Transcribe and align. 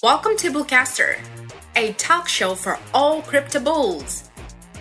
Welcome 0.00 0.36
to 0.36 0.52
Bullcaster, 0.52 1.18
a 1.74 1.92
talk 1.94 2.28
show 2.28 2.54
for 2.54 2.78
all 2.94 3.20
crypto 3.20 3.58
bulls. 3.58 4.30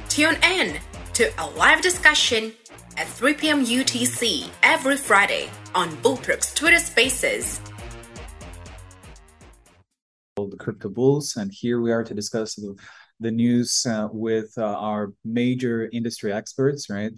Tune 0.09 0.37
in 0.43 0.77
to 1.13 1.31
a 1.41 1.49
live 1.57 1.81
discussion 1.81 2.53
at 2.97 3.07
3 3.07 3.33
p.m. 3.33 3.65
UTC 3.65 4.47
every 4.61 4.95
Friday 4.95 5.49
on 5.73 5.89
BullPerks 6.03 6.53
Twitter 6.53 6.77
Spaces. 6.77 7.59
The 10.35 10.55
Crypto 10.55 10.87
Bulls, 10.89 11.35
and 11.35 11.51
here 11.51 11.81
we 11.81 11.91
are 11.91 12.03
to 12.03 12.13
discuss 12.13 12.53
the, 12.53 12.75
the 13.19 13.31
news 13.31 13.87
uh, 13.89 14.09
with 14.11 14.53
uh, 14.55 14.65
our 14.65 15.13
major 15.25 15.89
industry 15.91 16.31
experts, 16.31 16.91
right? 16.91 17.11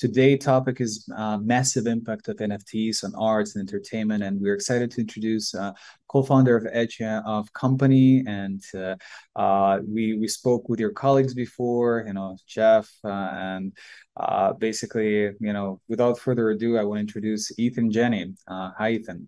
Today 0.00 0.34
topic 0.34 0.80
is 0.80 1.06
uh, 1.14 1.36
massive 1.36 1.86
impact 1.86 2.28
of 2.28 2.38
NFTs 2.38 3.04
on 3.04 3.14
arts 3.16 3.54
and 3.54 3.68
entertainment, 3.68 4.22
and 4.22 4.40
we're 4.40 4.54
excited 4.54 4.90
to 4.92 5.02
introduce 5.02 5.54
uh, 5.54 5.74
co-founder 6.08 6.56
of 6.56 6.66
Edge 6.72 7.02
of 7.02 7.52
Company, 7.52 8.24
and 8.26 8.62
uh, 8.74 8.96
uh, 9.36 9.80
we 9.86 10.16
we 10.16 10.26
spoke 10.26 10.70
with 10.70 10.80
your 10.80 10.92
colleagues 10.92 11.34
before, 11.34 12.04
you 12.06 12.14
know, 12.14 12.34
Jeff, 12.46 12.90
uh, 13.04 13.10
and 13.10 13.76
uh, 14.16 14.54
basically, 14.54 15.32
you 15.38 15.52
know, 15.52 15.82
without 15.86 16.18
further 16.18 16.48
ado, 16.48 16.78
I 16.78 16.84
want 16.84 16.96
to 16.96 17.00
introduce 17.00 17.52
Eathan 17.58 17.90
Janney. 17.90 18.32
hi, 18.48 18.92
Eathan. 18.92 19.26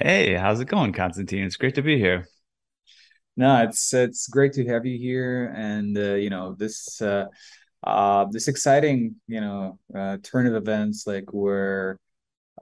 Hey, 0.00 0.34
how's 0.34 0.60
it 0.60 0.66
going, 0.66 0.92
Constantin? 0.92 1.42
It's 1.42 1.56
great 1.56 1.74
to 1.74 1.82
be 1.82 1.98
here. 1.98 2.28
No, 3.36 3.64
it's 3.64 3.92
it's 3.92 4.28
great 4.28 4.52
to 4.52 4.64
have 4.66 4.86
you 4.86 4.96
here, 4.96 5.52
and 5.52 5.96
you 5.96 6.30
know 6.30 6.54
this 6.56 7.02
uh, 7.84 8.26
this 8.30 8.48
exciting, 8.48 9.16
you 9.26 9.40
know, 9.40 9.78
uh, 9.94 10.18
turn 10.22 10.46
of 10.46 10.54
events, 10.54 11.06
like 11.06 11.32
where 11.32 11.98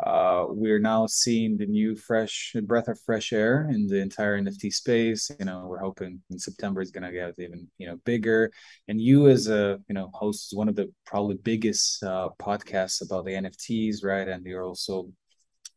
uh, 0.01 0.47
we're 0.49 0.79
now 0.79 1.07
seeing 1.07 1.57
the 1.57 1.67
new 1.67 1.97
fresh 1.97 2.55
breath 2.63 2.87
of 2.87 3.01
fresh 3.01 3.33
air 3.33 3.69
in 3.69 3.89
the 3.89 4.01
entire 4.01 4.41
NFT 4.41 4.73
space. 4.73 5.29
You 5.41 5.47
know, 5.47 5.67
we're 5.67 5.81
hoping 5.81 6.23
in 6.31 6.39
September 6.39 6.81
is 6.81 6.93
going 6.93 7.03
to 7.03 7.13
get 7.13 7.35
even 7.39 7.67
you 7.79 7.89
know 7.89 7.97
bigger. 8.05 8.53
And 8.87 9.01
you, 9.01 9.29
as 9.29 9.49
a 9.49 9.81
you 9.89 9.95
know 9.95 10.11
host, 10.15 10.53
is 10.53 10.57
one 10.57 10.69
of 10.69 10.77
the 10.77 10.93
probably 11.05 11.37
biggest 11.37 12.03
uh, 12.05 12.29
podcasts 12.41 13.05
about 13.05 13.25
the 13.25 13.33
NFTs, 13.33 14.05
right? 14.05 14.29
And 14.29 14.47
you're 14.47 14.65
also, 14.65 15.11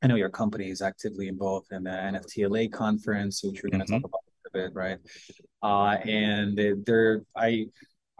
I 0.04 0.08
know 0.08 0.16
your 0.16 0.30
company 0.30 0.70
is 0.70 0.84
actively 0.84 1.28
involved 1.28 1.72
in 1.72 1.84
the 1.84 1.90
NFT 1.90 2.48
LA 2.48 2.78
conference, 2.78 3.44
which 3.44 3.62
we're 3.64 3.72
going 3.72 3.86
to 3.86 3.92
mm-hmm. 3.92 4.02
talk 4.02 4.12
about 4.12 4.22
a 4.46 4.50
bit, 4.54 4.76
right? 4.76 5.00
Uh, 5.64 5.98
and 6.08 6.86
there, 6.86 7.24
I 7.36 7.66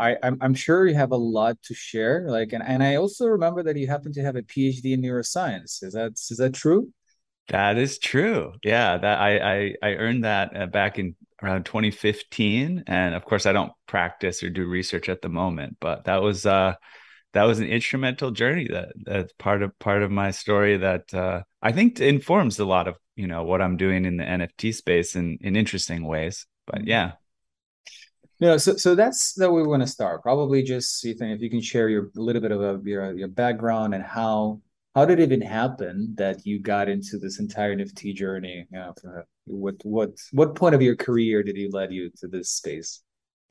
I, 0.02 0.18
I'm, 0.24 0.38
I'm 0.42 0.54
sure 0.54 0.88
you 0.88 0.96
have 0.96 1.12
a 1.12 1.18
lot 1.18 1.62
to 1.64 1.74
share. 1.74 2.26
Like, 2.28 2.54
and, 2.54 2.64
and 2.64 2.82
I 2.82 2.96
also 2.96 3.28
remember 3.28 3.62
that 3.64 3.78
you 3.78 3.88
happen 3.88 4.12
to 4.14 4.24
have 4.24 4.36
a 4.36 4.42
PhD 4.42 4.94
in 4.94 5.02
neuroscience. 5.02 5.84
Is 5.84 5.94
that 5.94 6.14
is 6.14 6.38
that 6.38 6.54
true? 6.54 6.92
That 7.50 7.78
is 7.78 8.00
true. 8.00 8.54
Yeah, 8.64 8.98
that 8.98 9.20
I 9.20 9.38
I, 9.38 9.76
I 9.84 9.90
earned 9.96 10.24
that 10.24 10.56
uh, 10.56 10.66
back 10.66 10.98
in 10.98 11.16
around 11.44 11.66
2015, 11.66 12.86
and 12.88 13.16
of 13.16 13.26
course 13.26 13.46
I 13.46 13.54
don't 13.54 13.74
practice 13.88 14.42
or 14.42 14.50
do 14.50 14.66
research 14.66 15.10
at 15.10 15.22
the 15.22 15.30
moment, 15.30 15.78
but 15.80 16.06
that 16.06 16.22
was 16.22 16.46
uh 16.46 16.74
that 17.34 17.44
was 17.44 17.60
an 17.60 17.68
instrumental 17.68 18.32
journey 18.32 18.68
that 18.70 18.90
that's 19.04 19.34
part 19.34 19.62
of 19.62 19.78
part 19.80 20.04
of 20.04 20.12
my 20.12 20.32
story 20.32 20.78
that 20.78 21.14
uh, 21.14 21.42
I 21.62 21.72
think 21.72 22.00
informs 22.00 22.60
a 22.60 22.66
lot 22.66 22.88
of 22.88 22.96
you 23.16 23.28
know 23.28 23.44
what 23.44 23.62
I'm 23.62 23.78
doing 23.78 24.06
in 24.06 24.18
the 24.18 24.24
NFT 24.24 24.74
space 24.74 25.16
in 25.16 25.38
in 25.42 25.56
interesting 25.56 26.06
ways. 26.06 26.46
But 26.66 26.80
mm-hmm. 26.80 26.88
yeah, 26.90 27.12
no, 28.42 28.58
so 28.58 28.76
so 28.76 28.96
that's 28.96 29.34
that 29.36 29.52
we 29.52 29.62
want 29.64 29.84
to 29.84 29.88
start. 29.88 30.24
Probably 30.24 30.64
just 30.64 31.06
Eathan, 31.06 31.34
if 31.34 31.42
you 31.42 31.50
can 31.50 31.62
share 31.62 31.90
your 31.90 32.12
a 32.18 32.20
little 32.20 32.42
bit 32.42 32.52
of 32.52 32.62
a, 32.62 32.82
your 32.84 33.14
your 33.14 33.28
background 33.28 33.94
and 33.94 34.04
how 34.04 34.62
how 34.96 35.06
did 35.06 35.20
it 35.20 35.24
even 35.24 35.42
happen 35.42 36.16
that 36.18 36.46
you 36.46 36.60
got 36.60 36.90
into 36.90 37.18
this 37.20 37.40
entire 37.40 37.76
NFT 37.76 38.16
journey? 38.16 38.66
You 38.72 38.80
know, 38.80 38.94
what 39.46 39.76
what 39.84 40.10
what 40.32 40.56
point 40.56 40.76
of 40.76 40.82
your 40.82 40.96
career 40.96 41.44
did 41.44 41.56
he 41.56 41.70
lead 41.70 41.94
you 41.94 42.10
to 42.18 42.28
this 42.28 42.50
space? 42.50 43.04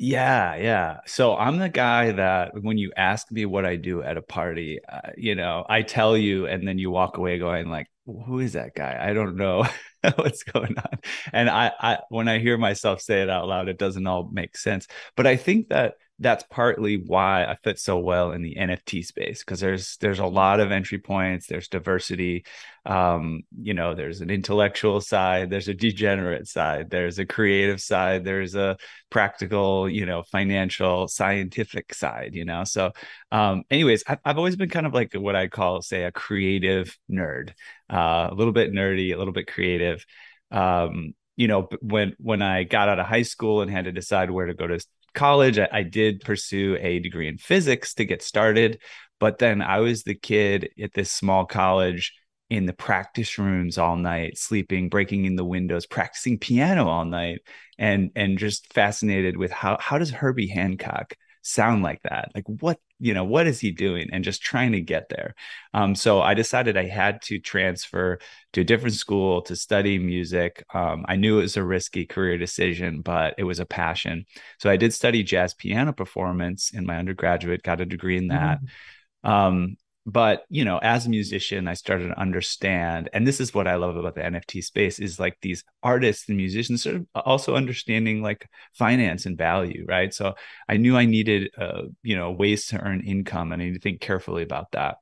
Yeah, 0.02 0.56
yeah. 0.56 1.00
So 1.06 1.36
I'm 1.36 1.58
the 1.58 1.69
guy 1.69 2.12
that 2.12 2.60
when 2.60 2.78
you 2.78 2.91
ask 2.97 3.30
me 3.30 3.44
what 3.44 3.66
I 3.66 3.77
do 3.77 4.02
at 4.02 4.16
a 4.16 4.22
party, 4.22 4.80
uh, 4.91 5.10
you 5.16 5.34
know, 5.34 5.66
I 5.69 5.82
tell 5.82 6.16
you, 6.16 6.47
and 6.47 6.66
then 6.66 6.78
you 6.78 6.91
walk 6.91 7.19
away 7.19 7.38
going 7.38 7.69
like, 7.69 7.87
"Who 8.06 8.41
is 8.41 8.55
that 8.55 8.75
guy? 8.75 8.99
I 9.00 9.12
don't 9.12 9.37
know 9.37 9.66
what's 10.16 10.43
going 10.43 10.77
on." 10.78 10.99
And 11.33 11.49
I, 11.49 11.72
I, 11.78 11.99
when 12.09 12.28
I 12.28 12.38
hear 12.38 12.59
myself 12.59 13.00
say 13.00 13.22
it 13.22 13.31
out 13.31 13.49
loud, 13.49 13.69
it 13.69 13.78
doesn't 13.78 14.06
all 14.06 14.28
make 14.33 14.56
sense. 14.56 14.87
But 15.16 15.27
I 15.27 15.37
think 15.37 15.69
that 15.69 15.94
that's 16.20 16.44
partly 16.50 16.98
why 16.98 17.44
I 17.44 17.56
fit 17.64 17.78
so 17.78 17.98
well 17.98 18.32
in 18.32 18.42
the 18.42 18.54
NFT 18.54 19.04
space 19.04 19.41
because 19.41 19.58
there's 19.58 19.97
there's 19.97 20.19
a 20.19 20.26
lot 20.26 20.60
of 20.60 20.70
entry 20.70 20.98
points, 20.98 21.47
there's 21.47 21.66
diversity, 21.69 22.44
um, 22.84 23.42
you 23.58 23.72
know, 23.72 23.94
there's 23.94 24.20
an 24.20 24.28
intellectual 24.28 25.00
side, 25.00 25.48
there's 25.48 25.69
a 25.69 25.75
degenerate 25.75 26.47
side, 26.47 26.91
there's 26.91 27.19
a 27.19 27.25
creative 27.25 27.81
side, 27.81 28.25
there's 28.25 28.54
a 28.54 28.76
practical, 29.08 29.88
you 29.88 30.04
know, 30.04 30.22
financial, 30.22 31.08
scientific 31.08 31.94
side, 31.94 32.34
you 32.34 32.44
know. 32.44 32.64
So, 32.64 32.92
um, 33.32 33.64
anyways, 33.70 34.04
I've, 34.06 34.19
I've 34.22 34.38
always 34.38 34.56
been 34.56 34.69
kind 34.69 34.87
of 34.87 34.92
like 34.92 35.14
what 35.14 35.37
I 35.37 35.48
call, 35.48 35.81
say, 35.81 36.04
a 36.04 36.12
creative 36.12 36.97
nerd, 37.10 37.52
uh, 37.91 38.28
a 38.31 38.34
little 38.34 38.52
bit 38.52 38.72
nerdy, 38.72 39.14
a 39.14 39.19
little 39.19 39.32
bit 39.32 39.47
creative. 39.47 40.04
Um, 40.50 41.14
you 41.37 41.48
know, 41.48 41.69
when 41.81 42.14
when 42.19 42.42
I 42.42 42.64
got 42.64 42.91
out 42.91 42.98
of 42.98 43.06
high 43.06 43.22
school 43.22 43.62
and 43.62 43.70
had 43.70 43.87
to 43.87 43.92
decide 43.92 44.31
where 44.31 44.44
to 44.44 44.52
go 44.52 44.66
to 44.66 44.78
college, 45.15 45.59
I, 45.59 45.69
I 45.72 45.82
did 45.82 46.21
pursue 46.22 46.76
a 46.81 46.98
degree 46.98 47.28
in 47.28 47.38
physics 47.38 47.94
to 47.94 48.04
get 48.04 48.22
started. 48.22 48.81
But 49.19 49.38
then 49.38 49.60
I 49.62 49.81
was 49.81 50.03
the 50.03 50.15
kid 50.15 50.71
at 50.82 50.94
this 50.94 51.12
small 51.12 51.44
college 51.44 52.15
in 52.48 52.66
the 52.66 52.72
practice 52.72 53.38
rooms 53.38 53.78
all 53.78 53.97
night, 53.97 54.37
sleeping, 54.37 54.88
breaking 54.88 55.25
in 55.25 55.37
the 55.37 55.44
windows, 55.44 55.87
practicing 55.87 56.38
piano 56.38 56.88
all 56.88 57.04
night, 57.04 57.41
and 57.78 58.10
and 58.16 58.38
just 58.38 58.72
fascinated 58.72 59.37
with 59.37 59.53
how 59.53 59.76
how 59.81 59.99
does 59.99 60.10
Herbie 60.10 60.49
Hancock 60.49 61.15
sound 61.43 61.82
like 61.82 62.03
that? 62.03 62.31
Like 62.34 62.44
what, 62.47 62.78
you 63.00 63.15
know, 63.15 63.25
what 63.25 63.47
is 63.47 63.59
he 63.59 63.71
doing? 63.71 64.09
And 64.12 64.22
just 64.22 64.43
trying 64.43 64.72
to 64.72 64.81
get 64.81 65.09
there. 65.09 65.34
Um, 65.75 65.94
so 65.94 66.21
I 66.21 66.34
decided 66.34 66.77
I 66.77 66.87
had 66.87 67.22
to 67.22 67.38
transfer 67.38 68.19
to 68.53 68.61
a 68.61 68.65
different 68.65 68.94
school 68.94 69.43
to 69.43 69.56
study 69.56 69.99
music. 69.99 70.65
Um, 70.75 71.05
I 71.09 71.16
knew 71.16 71.38
it 71.38 71.43
was 71.43 71.56
a 71.56 71.65
risky 71.65 72.06
career 72.06 72.37
decision, 72.38 73.00
but 73.00 73.34
it 73.38 73.44
was 73.44 73.59
a 73.59 73.66
passion. 73.66 74.27
So 74.59 74.71
I 74.71 74.77
did 74.77 74.93
study 74.93 75.22
jazz 75.22 75.55
piano 75.55 75.93
performance 75.93 76.72
in 76.72 76.84
my 76.87 76.99
undergraduate, 76.99 77.62
got 77.62 77.81
a 77.81 77.87
degree 77.87 78.19
in 78.19 78.28
that. 78.28 78.59
Mm-hmm. 78.59 79.31
Um, 79.31 79.77
but 80.06 80.44
you 80.49 80.65
know 80.65 80.78
as 80.78 81.05
a 81.06 81.11
musician 81.11 81.69
i 81.69 81.75
started 81.75 82.09
to 82.09 82.19
understand 82.19 83.11
and 83.12 83.27
this 83.27 83.38
is 83.41 83.53
what 83.53 83.69
i 83.69 83.75
love 83.75 83.97
about 83.97 84.15
the 84.15 84.22
nft 84.22 84.65
space 84.65 84.99
is 84.99 85.21
like 85.21 85.37
these 85.43 85.62
artists 85.83 86.28
and 86.28 86.38
musicians 86.38 86.83
sort 86.83 86.97
of 86.97 87.06
also 87.15 87.55
understanding 87.55 88.22
like 88.22 88.49
finance 88.75 89.27
and 89.27 89.37
value 89.37 89.84
right? 89.87 90.15
So 90.15 90.34
i 90.69 90.77
knew 90.78 90.97
i 90.97 91.05
needed 91.05 91.50
uh, 91.59 91.83
you 92.03 92.16
know 92.16 92.31
ways 92.31 92.66
to 92.69 92.81
earn 92.81 93.03
income 93.03 93.53
and 93.53 93.61
i 93.61 93.66
need 93.66 93.75
to 93.75 93.81
think 93.81 94.00
carefully 94.00 94.43
about 94.43 94.72
that. 94.72 94.97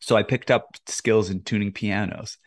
So 0.00 0.16
i 0.16 0.22
picked 0.22 0.50
up 0.50 0.68
skills 0.86 1.28
in 1.28 1.42
tuning 1.42 1.72
pianos 1.72 2.38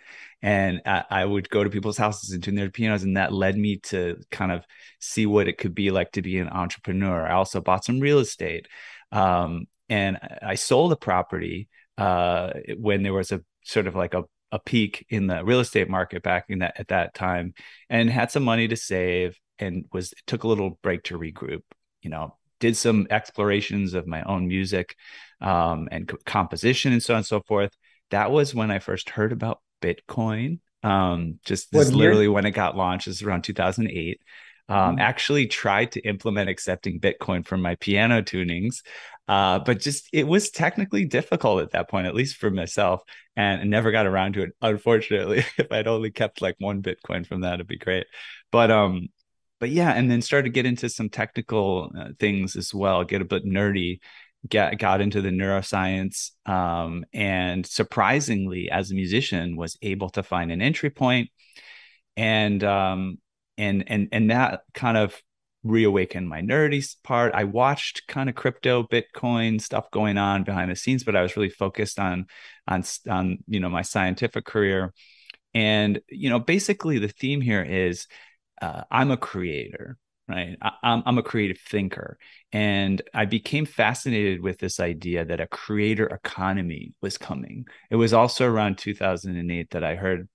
and 0.42 0.82
I, 0.86 1.04
I 1.10 1.26
would 1.26 1.50
go 1.50 1.64
to 1.64 1.70
people's 1.70 1.98
houses 1.98 2.32
and 2.32 2.44
tune 2.44 2.56
their 2.56 2.70
pianos 2.70 3.04
and 3.04 3.18
that 3.18 3.34
led 3.34 3.58
me 3.58 3.78
to 3.78 4.18
kind 4.32 4.52
of 4.52 4.64
see 5.00 5.26
what 5.26 5.48
it 5.48 5.58
could 5.58 5.74
be 5.74 5.90
like 5.92 6.12
to 6.14 6.22
be 6.22 6.38
an 6.38 6.50
entrepreneur. 6.50 7.26
I 7.26 7.34
also 7.34 7.60
bought 7.60 7.86
some 7.86 8.00
real 8.00 8.20
estate 8.20 8.68
um, 9.12 9.66
and 9.90 10.18
I 10.42 10.56
sold 10.56 10.92
the 10.92 10.98
property 10.98 11.70
uh, 11.98 12.52
when 12.78 13.04
there 13.04 13.14
was 13.14 13.32
a 13.32 13.42
sort 13.64 13.88
of 13.88 13.96
like 13.96 14.14
a, 14.14 14.24
a 14.52 14.60
peak 14.60 15.06
in 15.10 15.28
the 15.28 15.44
real 15.44 15.60
estate 15.60 15.90
market 15.90 16.24
back 16.24 16.46
in 16.50 16.60
that 16.60 16.80
at 16.80 16.90
that 16.90 17.14
time, 17.14 17.54
and 17.90 18.10
had 18.10 18.32
some 18.32 18.44
money 18.44 18.68
to 18.68 18.76
save, 18.76 19.38
and 19.60 19.86
was 19.92 20.14
took 20.26 20.44
a 20.44 20.48
little 20.48 20.80
break 20.82 21.04
to 21.04 21.18
regroup. 21.18 21.62
You 22.02 22.10
know, 22.10 22.38
did 22.60 22.78
some 22.78 23.08
explorations 23.10 23.94
of 23.94 24.08
my 24.08 24.24
own 24.24 24.48
music 24.48 24.96
um, 25.42 25.88
and 25.92 26.12
composition 26.26 26.94
and 26.94 27.04
so 27.04 27.14
on 27.14 27.20
and 27.20 27.26
so 27.26 27.42
forth. 27.42 27.76
That 28.12 28.32
was 28.32 28.56
when 28.56 28.72
I 28.72 28.80
first 28.80 29.10
heard 29.10 29.32
about 29.32 29.62
Bitcoin. 29.82 30.60
Um, 30.84 31.40
just 31.44 31.72
this 31.72 31.92
literally 31.92 32.28
when 32.28 32.46
it 32.46 32.52
got 32.52 32.78
launched 32.78 33.08
is 33.08 33.22
around 33.22 33.44
2008 33.44 34.22
um, 34.70 34.78
mm-hmm. 34.78 35.00
actually 35.00 35.48
tried 35.48 35.92
to 35.94 36.02
implement 36.02 36.50
accepting 36.50 37.00
Bitcoin 37.00 37.46
for 37.46 37.58
my 37.58 37.76
piano 37.76 38.22
tunings. 38.22 38.82
Uh, 39.28 39.60
but 39.60 39.80
just 39.80 40.08
it 40.14 40.26
was 40.26 40.50
technically 40.52 41.06
difficult 41.06 41.62
at 41.62 41.72
that 41.72 41.90
point, 41.90 42.08
at 42.08 42.16
least 42.16 42.38
for 42.38 42.50
myself, 42.50 43.02
and 43.36 43.70
never 43.70 43.92
got 43.92 44.06
around 44.06 44.34
to 44.34 44.44
it. 44.44 44.52
Unfortunately, 44.62 45.40
if 45.58 45.72
I'd 45.72 45.88
only 45.88 46.12
kept 46.12 46.42
like 46.42 46.56
one 46.60 46.82
Bitcoin 46.82 47.26
from 47.26 47.42
that, 47.42 47.56
it'd 47.56 47.68
be 47.68 47.78
great. 47.78 48.08
But 48.52 48.72
um, 48.72 49.08
but 49.60 49.70
yeah, 49.70 49.92
and 49.92 50.10
then 50.10 50.22
started 50.22 50.46
to 50.46 50.54
get 50.54 50.66
into 50.66 50.90
some 50.90 51.10
technical 51.10 51.92
uh, 51.98 52.10
things 52.20 52.56
as 52.56 52.74
well, 52.74 53.04
get 53.04 53.22
a 53.22 53.26
bit 53.26 53.46
nerdy. 53.46 54.00
Get, 54.48 54.78
got 54.78 55.02
into 55.02 55.20
the 55.20 55.32
neuroscience 55.32 56.30
um, 56.46 57.06
and 57.12 57.66
surprisingly 57.66 58.70
as 58.70 58.92
a 58.92 58.94
musician 58.94 59.58
was 59.58 59.78
able 59.82 60.10
to 60.12 60.24
find 60.24 60.52
an 60.52 60.62
entry 60.62 60.92
point 60.92 61.32
and 62.16 62.64
um, 62.64 63.20
and 63.58 63.84
and 63.88 64.10
and 64.12 64.32
that 64.32 64.62
kind 64.74 64.98
of 64.98 65.22
reawakened 65.70 66.28
my 66.28 66.42
nerdy 66.42 66.86
part. 67.04 67.34
I 67.34 67.44
watched 67.44 68.08
kind 68.08 68.30
of 68.30 68.36
crypto, 68.36 68.84
Bitcoin 68.84 69.62
stuff 69.62 69.90
going 69.92 70.18
on 70.18 70.44
behind 70.44 70.72
the 70.72 70.76
scenes, 70.76 71.04
but 71.04 71.16
I 71.16 71.22
was 71.22 71.36
really 71.36 71.50
focused 71.50 72.00
on 72.00 72.28
on 72.68 72.84
on 73.10 73.40
you 73.48 73.60
know 73.60 73.70
my 73.70 73.82
scientific 73.82 74.46
career. 74.46 74.94
And 75.54 76.02
you 76.10 76.30
know, 76.30 76.40
basically 76.40 77.00
the 77.00 77.08
theme 77.08 77.42
here 77.42 77.64
is 77.64 78.08
uh, 78.62 78.84
I'm 78.92 79.12
a 79.12 79.18
creator, 79.18 79.98
right? 80.28 80.58
I, 80.62 80.72
I'm, 80.84 81.04
I'm 81.06 81.18
a 81.18 81.24
creative 81.24 81.60
thinker. 81.60 82.18
And 82.52 83.02
I 83.14 83.26
became 83.26 83.66
fascinated 83.66 84.42
with 84.42 84.60
this 84.60 84.80
idea 84.80 85.26
that 85.26 85.40
a 85.40 85.48
creator 85.48 86.08
economy 86.08 86.94
was 87.02 87.18
coming. 87.18 87.66
It 87.90 87.96
was 87.96 88.14
also 88.14 88.46
around 88.46 88.78
2008 88.78 89.70
that 89.72 89.84
I 89.84 89.96
heard 89.96 90.28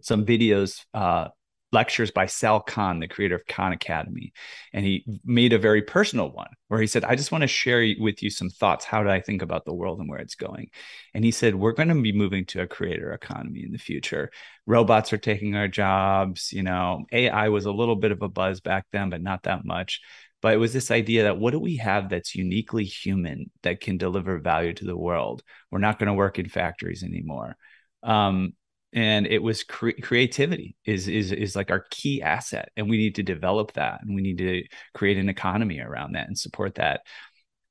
some 0.00 0.26
videos 0.26 0.84
uh, 0.92 1.28
lectures 1.74 2.10
by 2.10 2.24
Sal 2.24 2.60
Khan, 2.60 3.00
the 3.00 3.08
creator 3.08 3.34
of 3.34 3.44
Khan 3.46 3.72
Academy. 3.72 4.32
And 4.72 4.86
he 4.86 5.04
made 5.24 5.52
a 5.52 5.58
very 5.58 5.82
personal 5.82 6.30
one 6.30 6.48
where 6.68 6.80
he 6.80 6.86
said, 6.86 7.04
I 7.04 7.16
just 7.16 7.32
want 7.32 7.42
to 7.42 7.48
share 7.48 7.86
with 7.98 8.22
you 8.22 8.30
some 8.30 8.48
thoughts. 8.48 8.86
How 8.86 9.02
do 9.02 9.10
I 9.10 9.20
think 9.20 9.42
about 9.42 9.66
the 9.66 9.74
world 9.74 9.98
and 9.98 10.08
where 10.08 10.20
it's 10.20 10.36
going? 10.36 10.70
And 11.12 11.24
he 11.24 11.32
said, 11.32 11.54
We're 11.54 11.72
going 11.72 11.88
to 11.88 12.00
be 12.00 12.12
moving 12.12 12.46
to 12.46 12.62
a 12.62 12.66
creator 12.66 13.12
economy 13.12 13.62
in 13.64 13.72
the 13.72 13.78
future. 13.78 14.30
Robots 14.66 15.12
are 15.12 15.18
taking 15.18 15.56
our 15.56 15.68
jobs. 15.68 16.52
You 16.52 16.62
know, 16.62 17.04
AI 17.12 17.50
was 17.50 17.66
a 17.66 17.72
little 17.72 17.96
bit 17.96 18.12
of 18.12 18.22
a 18.22 18.28
buzz 18.28 18.60
back 18.60 18.86
then, 18.92 19.10
but 19.10 19.20
not 19.20 19.42
that 19.42 19.66
much. 19.66 20.00
But 20.40 20.54
it 20.54 20.58
was 20.58 20.72
this 20.72 20.90
idea 20.90 21.24
that 21.24 21.38
what 21.38 21.50
do 21.50 21.58
we 21.58 21.76
have 21.76 22.08
that's 22.08 22.34
uniquely 22.34 22.84
human 22.84 23.50
that 23.62 23.80
can 23.80 23.98
deliver 23.98 24.38
value 24.38 24.74
to 24.74 24.84
the 24.84 24.96
world? 24.96 25.42
We're 25.70 25.78
not 25.78 25.98
going 25.98 26.08
to 26.08 26.14
work 26.14 26.38
in 26.38 26.48
factories 26.48 27.02
anymore. 27.02 27.56
Um, 28.02 28.52
and 28.94 29.26
it 29.26 29.42
was 29.42 29.64
cre- 29.64 30.00
creativity 30.00 30.76
is 30.84 31.08
is 31.08 31.32
is 31.32 31.56
like 31.56 31.70
our 31.70 31.84
key 31.90 32.22
asset 32.22 32.70
and 32.76 32.88
we 32.88 32.96
need 32.96 33.16
to 33.16 33.22
develop 33.22 33.72
that 33.72 34.00
and 34.02 34.14
we 34.14 34.22
need 34.22 34.38
to 34.38 34.62
create 34.94 35.18
an 35.18 35.28
economy 35.28 35.80
around 35.80 36.12
that 36.12 36.28
and 36.28 36.38
support 36.38 36.76
that. 36.76 37.02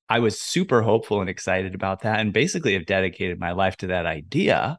I 0.10 0.20
was 0.20 0.40
super 0.40 0.82
hopeful 0.82 1.22
and 1.22 1.30
excited 1.30 1.74
about 1.74 2.02
that 2.02 2.20
and 2.20 2.34
basically 2.34 2.74
have 2.74 2.86
dedicated 2.86 3.40
my 3.40 3.54
life 3.54 3.78
to 3.78 3.88
that 3.88 4.06
idea 4.06 4.78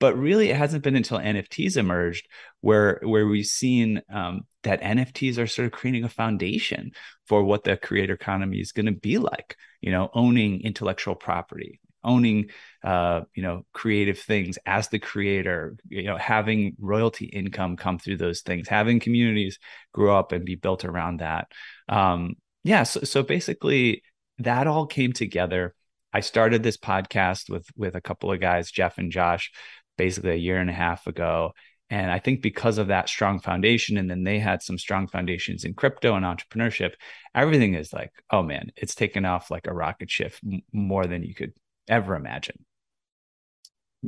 but 0.00 0.16
really 0.16 0.48
it 0.48 0.56
hasn't 0.56 0.82
been 0.82 0.96
until 0.96 1.18
nfts 1.18 1.76
emerged 1.76 2.26
where 2.62 3.00
where 3.04 3.26
we've 3.26 3.46
seen 3.46 4.02
um, 4.12 4.40
that 4.64 4.80
nfts 4.80 5.38
are 5.38 5.46
sort 5.46 5.66
of 5.66 5.72
creating 5.72 6.04
a 6.04 6.08
foundation 6.08 6.90
for 7.26 7.44
what 7.44 7.62
the 7.64 7.76
creator 7.76 8.14
economy 8.14 8.58
is 8.58 8.72
going 8.72 8.86
to 8.86 8.92
be 8.92 9.18
like 9.18 9.56
you 9.80 9.92
know 9.92 10.10
owning 10.14 10.62
intellectual 10.62 11.14
property 11.14 11.78
owning 12.04 12.50
uh, 12.84 13.22
you 13.34 13.42
know 13.42 13.64
creative 13.72 14.18
things 14.18 14.58
as 14.66 14.88
the 14.88 14.98
creator 14.98 15.76
you 15.88 16.04
know 16.04 16.16
having 16.16 16.76
royalty 16.78 17.26
income 17.26 17.76
come 17.76 17.98
through 17.98 18.16
those 18.16 18.40
things 18.40 18.68
having 18.68 19.00
communities 19.00 19.58
grow 19.92 20.18
up 20.18 20.32
and 20.32 20.44
be 20.44 20.54
built 20.54 20.84
around 20.84 21.20
that. 21.20 21.48
Um, 21.88 22.34
yeah 22.64 22.82
so, 22.82 23.00
so 23.00 23.22
basically 23.22 24.02
that 24.38 24.66
all 24.66 24.86
came 24.86 25.12
together. 25.12 25.74
I 26.12 26.20
started 26.20 26.62
this 26.62 26.76
podcast 26.76 27.50
with 27.50 27.66
with 27.76 27.94
a 27.94 28.00
couple 28.00 28.32
of 28.32 28.40
guys 28.40 28.70
jeff 28.70 28.98
and 28.98 29.12
josh 29.12 29.50
basically 29.98 30.30
a 30.32 30.36
year 30.36 30.58
and 30.58 30.70
a 30.70 30.74
half 30.74 31.06
ago. 31.06 31.52
And 31.90 32.10
i 32.10 32.18
think 32.18 32.40
because 32.40 32.78
of 32.78 32.88
that 32.88 33.08
strong 33.08 33.40
foundation 33.40 33.96
and 33.98 34.08
then 34.08 34.24
they 34.24 34.38
had 34.38 34.62
some 34.62 34.78
strong 34.78 35.08
foundations 35.08 35.64
in 35.64 35.74
crypto 35.74 36.14
and 36.14 36.24
entrepreneurship 36.24 36.92
everything 37.34 37.74
is 37.74 37.92
like 37.92 38.12
oh 38.30 38.42
man 38.42 38.70
it's 38.76 38.94
taken 38.94 39.24
off 39.24 39.50
like 39.50 39.66
a 39.66 39.74
rocket 39.74 40.08
ship 40.10 40.34
more 40.72 41.06
than 41.06 41.24
you 41.24 41.34
could 41.34 41.52
ever 41.90 42.14
imagine. 42.16 42.64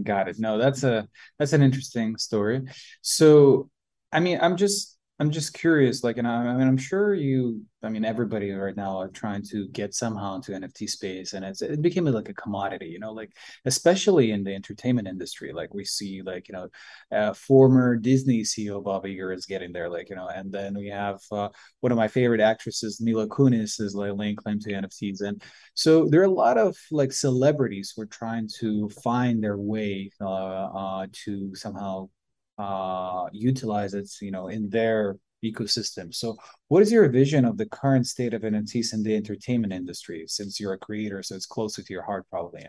Got 0.03 0.29
it. 0.29 0.39
No, 0.39 0.57
that's 0.57 0.85
a 0.85 1.07
that's 1.39 1.53
an 1.53 1.63
interesting 1.63 2.17
story. 2.17 2.63
So, 3.03 3.71
I 4.11 4.21
mean, 4.21 4.39
I'm 4.41 4.57
just 4.57 4.97
I'm 5.21 5.31
just 5.31 5.55
curious, 5.55 6.03
like, 6.03 6.17
and 6.17 6.27
I, 6.27 6.47
I, 6.47 6.57
mean, 6.57 6.67
I'm 6.67 6.77
sure 6.77 7.15
you, 7.15 7.63
I 7.83 7.91
mean, 7.91 8.05
everybody 8.05 8.51
right 8.51 8.75
now 8.75 8.99
are 8.99 9.09
trying 9.09 9.43
to 9.51 9.69
get 9.69 9.95
somehow 9.95 10.35
into 10.35 10.53
NFT 10.53 10.89
space, 10.89 11.35
and 11.35 11.45
it's 11.45 11.63
it 11.63 11.81
became 11.83 12.07
like 12.07 12.29
a 12.29 12.35
commodity, 12.35 12.87
you 12.87 12.99
know, 12.99 13.13
like 13.13 13.31
especially 13.65 14.33
in 14.33 14.43
the 14.43 14.55
entertainment 14.55 15.07
industry, 15.07 15.53
like 15.53 15.75
we 15.75 15.85
see, 15.85 16.23
like 16.23 16.49
you 16.49 16.55
know, 16.55 16.69
uh, 17.17 17.35
former 17.35 17.95
Disney 17.95 18.41
CEO 18.41 18.83
Bob 18.83 19.05
Iger 19.05 19.35
is 19.35 19.47
getting 19.47 19.71
there, 19.73 19.89
like 19.89 20.09
you 20.11 20.17
know, 20.17 20.29
and 20.29 20.51
then 20.51 20.75
we 20.75 20.89
have 20.89 21.21
uh, 21.31 21.51
one 21.81 21.93
of 21.93 21.99
my 21.99 22.09
favorite 22.09 22.41
actresses, 22.41 23.01
Mila 23.01 23.29
Kunis, 23.29 23.81
is 23.81 23.95
like 23.95 24.15
laying 24.17 24.35
claim 24.37 24.59
to 24.61 24.73
NFTs, 24.73 25.21
and 25.21 25.41
so 25.75 26.09
there 26.09 26.23
are 26.23 26.25
a 26.25 26.31
lot 26.31 26.59
of 26.59 26.77
like 26.91 27.13
celebrities 27.13 27.93
who 27.95 28.03
are 28.03 28.07
trying 28.07 28.49
to 28.61 28.89
find 29.05 29.45
their 29.45 29.59
way 29.59 30.11
uh, 30.21 30.25
uh 30.25 31.07
to 31.25 31.55
somehow 31.55 32.09
uh, 32.59 33.27
utilize 33.33 33.95
it, 33.95 34.11
you 34.21 34.31
know, 34.31 34.49
in 34.49 34.69
their 34.69 35.17
ecosystem. 35.45 36.15
So, 36.15 36.37
what 36.69 36.83
is 36.83 36.93
your 36.93 37.09
vision 37.09 37.45
of 37.45 37.57
the 37.57 37.67
current 37.67 38.07
state 38.07 38.35
of 38.35 38.43
NFTs 38.43 38.93
in 38.93 39.03
the 39.03 39.17
entertainment 39.17 39.73
industry? 39.73 40.25
Since 40.27 40.61
you're 40.61 40.75
a 40.75 40.79
creator, 40.79 41.23
so 41.23 41.35
it's 41.35 41.47
closer 41.47 41.83
to 41.83 41.93
your 41.93 42.03
heart, 42.03 42.27
probably. 42.31 42.67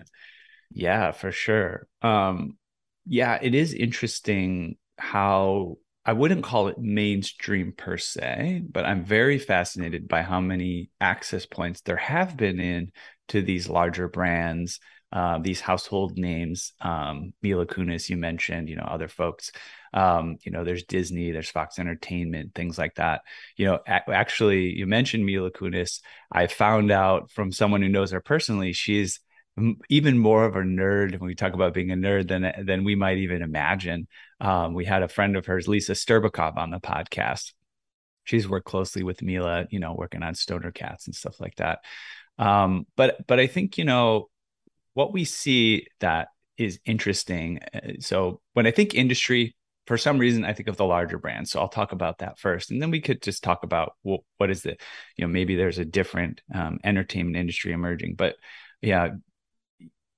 Yeah, 0.72 1.12
for 1.12 1.32
sure. 1.32 1.88
Um, 2.02 2.58
yeah, 3.06 3.38
it 3.42 3.54
is 3.54 3.74
interesting 3.74 4.78
how 4.98 5.78
I 6.06 6.14
wouldn't 6.14 6.44
call 6.44 6.68
it 6.68 6.78
mainstream 6.78 7.74
per 7.76 7.98
se, 7.98 8.64
but 8.70 8.86
I'm 8.86 9.06
very 9.06 9.38
fascinated 9.38 10.08
by 10.08 10.22
how 10.22 10.42
many 10.42 10.90
access 11.00 11.46
points 11.46 11.82
there 11.82 11.98
have 11.98 12.36
been 12.36 12.60
in 12.60 12.92
to 13.30 13.42
these 13.42 13.70
larger 13.70 14.10
brands 14.10 14.80
uh, 15.14 15.38
these 15.38 15.62
household 15.62 16.18
names, 16.18 16.74
um, 16.82 17.34
Mila 17.44 17.68
Kunis, 17.68 18.10
you 18.10 18.18
mentioned, 18.18 18.68
you 18.68 18.76
know, 18.76 18.84
other 18.90 19.08
folks. 19.08 19.52
Um, 19.94 20.38
you 20.44 20.52
know, 20.52 20.64
there's 20.64 20.86
Disney, 20.86 21.30
there's 21.30 21.52
Fox 21.52 21.78
Entertainment, 21.78 22.56
things 22.56 22.80
like 22.80 22.96
that. 22.96 23.22
You 23.56 23.68
know, 23.68 23.80
a- 23.88 24.10
actually, 24.12 24.72
you 24.72 24.88
mentioned 24.88 25.24
Mila 25.24 25.52
Kunis. 25.52 26.02
I 26.32 26.48
found 26.48 26.92
out 26.92 27.30
from 27.30 27.52
someone 27.52 27.84
who 27.84 27.90
knows 27.90 28.10
her 28.10 28.22
personally, 28.22 28.74
she's 28.74 29.20
even 29.88 30.18
more 30.18 30.46
of 30.46 30.56
a 30.56 30.62
nerd 30.62 31.12
when 31.12 31.28
we 31.28 31.36
talk 31.36 31.54
about 31.54 31.76
being 31.76 31.92
a 31.92 31.96
nerd 31.96 32.28
than 32.28 32.66
than 32.66 32.84
we 32.84 32.96
might 32.96 33.20
even 33.20 33.44
imagine. 33.44 34.08
Um, 34.42 34.74
we 34.74 34.84
had 34.84 35.04
a 35.04 35.08
friend 35.08 35.38
of 35.38 35.46
hers, 35.46 35.68
Lisa 35.68 35.92
Sterbakov, 35.92 36.58
on 36.58 36.72
the 36.72 36.80
podcast. 36.80 37.54
She's 38.24 38.50
worked 38.50 38.66
closely 38.66 39.04
with 39.04 39.22
Mila, 39.22 39.68
you 39.70 39.80
know, 39.80 39.94
working 39.94 40.24
on 40.24 40.34
stoner 40.34 40.72
cats 40.72 41.06
and 41.06 41.16
stuff 41.16 41.40
like 41.40 41.56
that. 41.58 41.80
Um, 42.40 42.88
but 42.96 43.28
but 43.28 43.40
I 43.40 43.46
think 43.46 43.78
you 43.78 43.86
know 43.86 44.30
what 44.94 45.14
we 45.14 45.26
see 45.26 45.88
that 46.00 46.30
is 46.58 46.80
interesting. 46.86 47.60
Uh, 47.74 47.94
so 48.00 48.42
when 48.54 48.68
I 48.68 48.72
think 48.72 48.94
industry, 48.94 49.56
for 49.86 49.98
some 49.98 50.18
reason, 50.18 50.46
I 50.46 50.54
think 50.54 50.70
of 50.70 50.78
the 50.78 50.86
larger 50.86 51.18
brands. 51.18 51.52
So 51.52 51.60
I'll 51.60 51.68
talk 51.68 51.92
about 51.92 52.20
that 52.20 52.40
first, 52.40 52.72
and 52.72 52.82
then 52.82 52.92
we 52.92 53.02
could 53.02 53.22
just 53.22 53.44
talk 53.44 53.64
about 53.64 53.94
what 54.04 54.50
is 54.50 54.62
the, 54.62 54.78
you 55.18 55.26
know, 55.26 55.28
maybe 55.28 55.56
there's 55.56 55.80
a 55.80 55.86
different 55.86 56.42
um, 56.54 56.80
entertainment 56.84 57.36
industry 57.36 57.74
emerging. 57.74 58.16
But 58.16 58.36
yeah, 58.82 59.10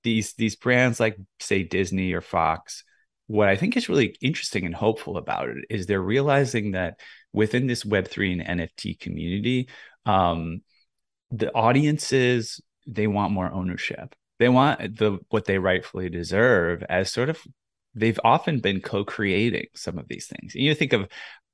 these 0.03 0.33
these 0.33 0.55
brands 0.55 0.99
like 0.99 1.17
say 1.39 1.63
Disney 1.63 2.13
or 2.13 2.21
Fox, 2.21 2.83
what 3.27 3.47
I 3.47 3.55
think 3.55 3.75
is 3.75 3.89
really 3.89 4.15
interesting 4.21 4.65
and 4.65 4.75
hopeful 4.75 5.17
about 5.17 5.49
it 5.49 5.65
is 5.69 5.87
they're 5.87 6.01
realizing 6.01 6.71
that 6.71 6.99
within 7.33 7.65
this 7.65 7.83
Web 7.83 8.07
three 8.07 8.31
and 8.39 8.59
NFT 8.59 8.99
community, 8.99 9.69
um, 10.05 10.61
the 11.31 11.51
audiences 11.53 12.61
they 12.85 13.07
want 13.07 13.33
more 13.33 13.51
ownership 13.51 14.13
they 14.39 14.49
want 14.49 14.97
the 14.97 15.19
what 15.29 15.45
they 15.45 15.57
rightfully 15.57 16.09
deserve 16.09 16.83
as 16.89 17.11
sort 17.11 17.29
of 17.29 17.39
they've 17.93 18.19
often 18.23 18.59
been 18.59 18.81
co-creating 18.81 19.67
some 19.73 19.97
of 19.97 20.07
these 20.07 20.27
things. 20.27 20.53
And 20.53 20.63
you 20.63 20.75
think 20.75 20.93
of 20.93 21.07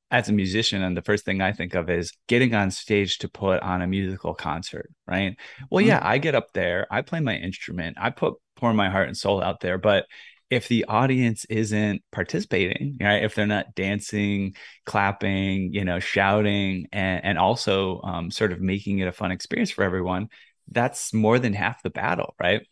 as 0.10 0.28
a 0.28 0.34
musician, 0.34 0.84
and 0.84 0.98
the 0.98 1.02
first 1.02 1.24
thing 1.24 1.40
I 1.40 1.54
think 1.54 1.74
of 1.74 1.90
is 1.90 2.12
getting 2.28 2.54
on 2.54 2.70
stage 2.70 3.20
to 3.20 3.30
put 3.30 3.62
on 3.62 3.82
a 3.82 3.88
musical 3.88 4.34
concert, 4.34 4.90
right? 5.08 5.38
Well, 5.70 5.82
yeah, 5.82 6.00
mm-hmm. 6.00 6.08
I 6.08 6.18
get 6.18 6.36
up 6.36 6.52
there, 6.54 6.86
I 6.92 7.02
play 7.02 7.22
my 7.22 7.38
instrument, 7.38 7.98
I 8.00 8.10
put 8.10 8.34
pour 8.58 8.74
my 8.74 8.90
heart 8.90 9.08
and 9.08 9.16
soul 9.16 9.42
out 9.42 9.62
there, 9.62 9.78
but 9.78 10.06
if 10.50 10.68
the 10.68 10.84
audience 10.84 11.46
isn't 11.46 12.04
participating, 12.12 12.98
right? 13.00 13.24
If 13.24 13.36
they're 13.36 13.48
not 13.48 13.74
dancing, 13.74 14.56
clapping, 14.86 15.74
you 15.74 15.86
know, 15.86 16.00
shouting, 16.00 16.88
and, 16.92 17.24
and 17.24 17.38
also 17.40 18.02
um, 18.02 18.30
sort 18.32 18.52
of 18.52 18.60
making 18.60 19.00
it 19.00 19.08
a 19.08 19.14
fun 19.14 19.32
experience 19.32 19.72
for 19.72 19.86
everyone, 19.86 20.28
that's 20.72 21.14
more 21.14 21.40
than 21.40 21.54
half 21.54 21.84
the 21.84 21.90
battle, 21.90 22.36
right? 22.40 22.66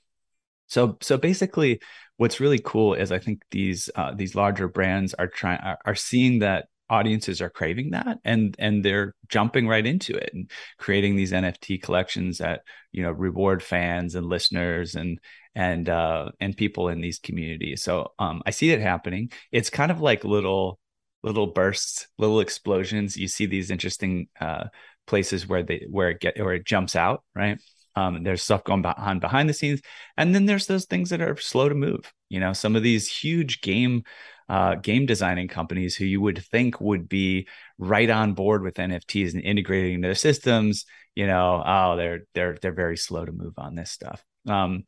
So 0.67 0.97
so 1.01 1.17
basically, 1.17 1.81
what's 2.17 2.39
really 2.39 2.59
cool 2.59 2.93
is 2.93 3.11
I 3.11 3.19
think 3.19 3.43
these 3.51 3.89
uh, 3.95 4.13
these 4.15 4.35
larger 4.35 4.67
brands 4.67 5.13
are 5.15 5.27
trying 5.27 5.59
are, 5.61 5.79
are 5.85 5.95
seeing 5.95 6.39
that 6.39 6.67
audiences 6.89 7.41
are 7.41 7.49
craving 7.51 7.91
that 7.91 8.17
and 8.25 8.55
and 8.57 8.83
they're 8.83 9.13
jumping 9.27 9.67
right 9.67 9.85
into 9.85 10.15
it 10.15 10.31
and 10.33 10.49
creating 10.79 11.15
these 11.15 11.31
NFT 11.33 11.77
collections 11.77 12.39
that 12.39 12.61
you 12.91 13.03
know 13.03 13.11
reward 13.11 13.61
fans 13.63 14.15
and 14.15 14.25
listeners 14.27 14.95
and 14.95 15.19
and 15.55 15.87
uh 15.89 16.31
and 16.39 16.57
people 16.57 16.89
in 16.89 17.01
these 17.01 17.19
communities. 17.19 17.83
So 17.83 18.13
um 18.19 18.41
I 18.45 18.51
see 18.51 18.71
it 18.71 18.81
happening. 18.81 19.31
It's 19.51 19.69
kind 19.69 19.91
of 19.91 20.01
like 20.01 20.23
little 20.23 20.79
little 21.23 21.47
bursts, 21.47 22.07
little 22.17 22.39
explosions. 22.39 23.17
You 23.17 23.27
see 23.27 23.45
these 23.45 23.71
interesting 23.71 24.27
uh 24.39 24.65
places 25.07 25.47
where 25.47 25.63
they 25.63 25.85
where 25.89 26.11
it 26.11 26.19
get 26.19 26.37
where 26.39 26.53
it 26.53 26.65
jumps 26.65 26.95
out, 26.95 27.23
right? 27.35 27.59
Um, 27.95 28.23
there's 28.23 28.41
stuff 28.41 28.63
going 28.63 28.85
on 28.85 29.19
behind 29.19 29.49
the 29.49 29.53
scenes, 29.53 29.81
and 30.17 30.33
then 30.33 30.45
there's 30.45 30.67
those 30.67 30.85
things 30.85 31.09
that 31.09 31.21
are 31.21 31.37
slow 31.37 31.69
to 31.69 31.75
move. 31.75 32.11
You 32.29 32.39
know, 32.39 32.53
some 32.53 32.75
of 32.75 32.83
these 32.83 33.09
huge 33.09 33.61
game 33.61 34.03
uh, 34.47 34.75
game 34.75 35.05
designing 35.05 35.47
companies 35.47 35.95
who 35.95 36.05
you 36.05 36.21
would 36.21 36.43
think 36.45 36.81
would 36.81 37.07
be 37.07 37.47
right 37.77 38.09
on 38.09 38.33
board 38.33 38.63
with 38.63 38.75
NFTs 38.75 39.33
and 39.33 39.43
integrating 39.43 40.01
their 40.01 40.15
systems. 40.15 40.85
You 41.15 41.27
know, 41.27 41.63
oh, 41.65 41.95
they're 41.97 42.21
they're 42.33 42.57
they're 42.61 42.71
very 42.73 42.97
slow 42.97 43.25
to 43.25 43.31
move 43.31 43.53
on 43.57 43.75
this 43.75 43.91
stuff. 43.91 44.23
Um, 44.47 44.85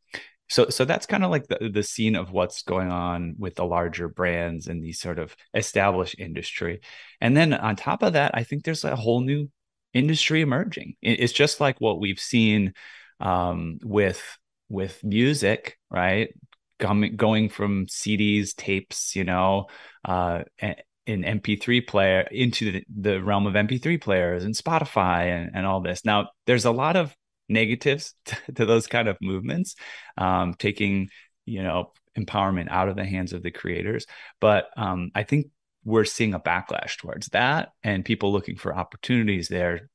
so 0.51 0.67
so 0.67 0.83
that's 0.83 1.05
kind 1.05 1.23
of 1.23 1.31
like 1.31 1.47
the, 1.47 1.69
the 1.69 1.81
scene 1.81 2.17
of 2.17 2.31
what's 2.31 2.63
going 2.63 2.91
on 2.91 3.35
with 3.39 3.55
the 3.55 3.63
larger 3.63 4.09
brands 4.09 4.67
and 4.67 4.83
these 4.83 4.99
sort 4.99 5.17
of 5.17 5.33
established 5.53 6.15
industry 6.19 6.81
and 7.21 7.35
then 7.37 7.53
on 7.53 7.77
top 7.77 8.03
of 8.03 8.13
that 8.13 8.31
i 8.33 8.43
think 8.43 8.63
there's 8.63 8.83
a 8.83 8.95
whole 8.95 9.21
new 9.21 9.49
industry 9.93 10.41
emerging. 10.41 10.95
It's 11.01 11.33
just 11.33 11.59
like 11.59 11.79
what 11.79 11.99
we've 11.99 12.19
seen 12.19 12.73
um, 13.19 13.79
with 13.83 14.21
with 14.69 15.03
music 15.03 15.77
right? 15.89 16.33
Going 16.79 17.49
from 17.49 17.85
cds 17.85 18.55
tapes 18.55 19.15
you 19.15 19.23
know 19.23 19.67
uh, 20.03 20.43
in 21.05 21.21
mp3 21.21 21.85
player 21.85 22.21
into 22.31 22.71
the, 22.71 22.83
the 22.89 23.21
realm 23.21 23.45
of 23.45 23.53
mp3 23.53 24.01
players 24.01 24.43
and 24.43 24.55
spotify 24.55 25.25
and, 25.25 25.51
and 25.53 25.65
all 25.67 25.81
this. 25.81 26.03
Now 26.03 26.29
there's 26.47 26.65
a 26.65 26.71
lot 26.71 26.95
of 26.95 27.15
negatives 27.49 28.15
to, 28.25 28.37
to 28.55 28.65
those 28.65 28.87
kind 28.87 29.07
of 29.07 29.17
movements, 29.21 29.75
um, 30.17 30.55
taking 30.55 31.09
you 31.45 31.61
know 31.61 31.91
empowerment 32.17 32.69
out 32.69 32.89
of 32.89 32.95
the 32.95 33.05
hands 33.05 33.33
of 33.33 33.43
the 33.43 33.51
creators. 33.51 34.05
But 34.39 34.69
um, 34.75 35.11
I 35.13 35.23
think 35.23 35.47
we're 35.83 36.05
seeing 36.05 36.33
a 36.33 36.39
backlash 36.39 36.97
towards 36.97 37.27
that 37.29 37.71
and 37.83 38.05
people 38.05 38.31
looking 38.31 38.55
for 38.55 38.75
opportunities 38.75 39.47
there. 39.47 39.89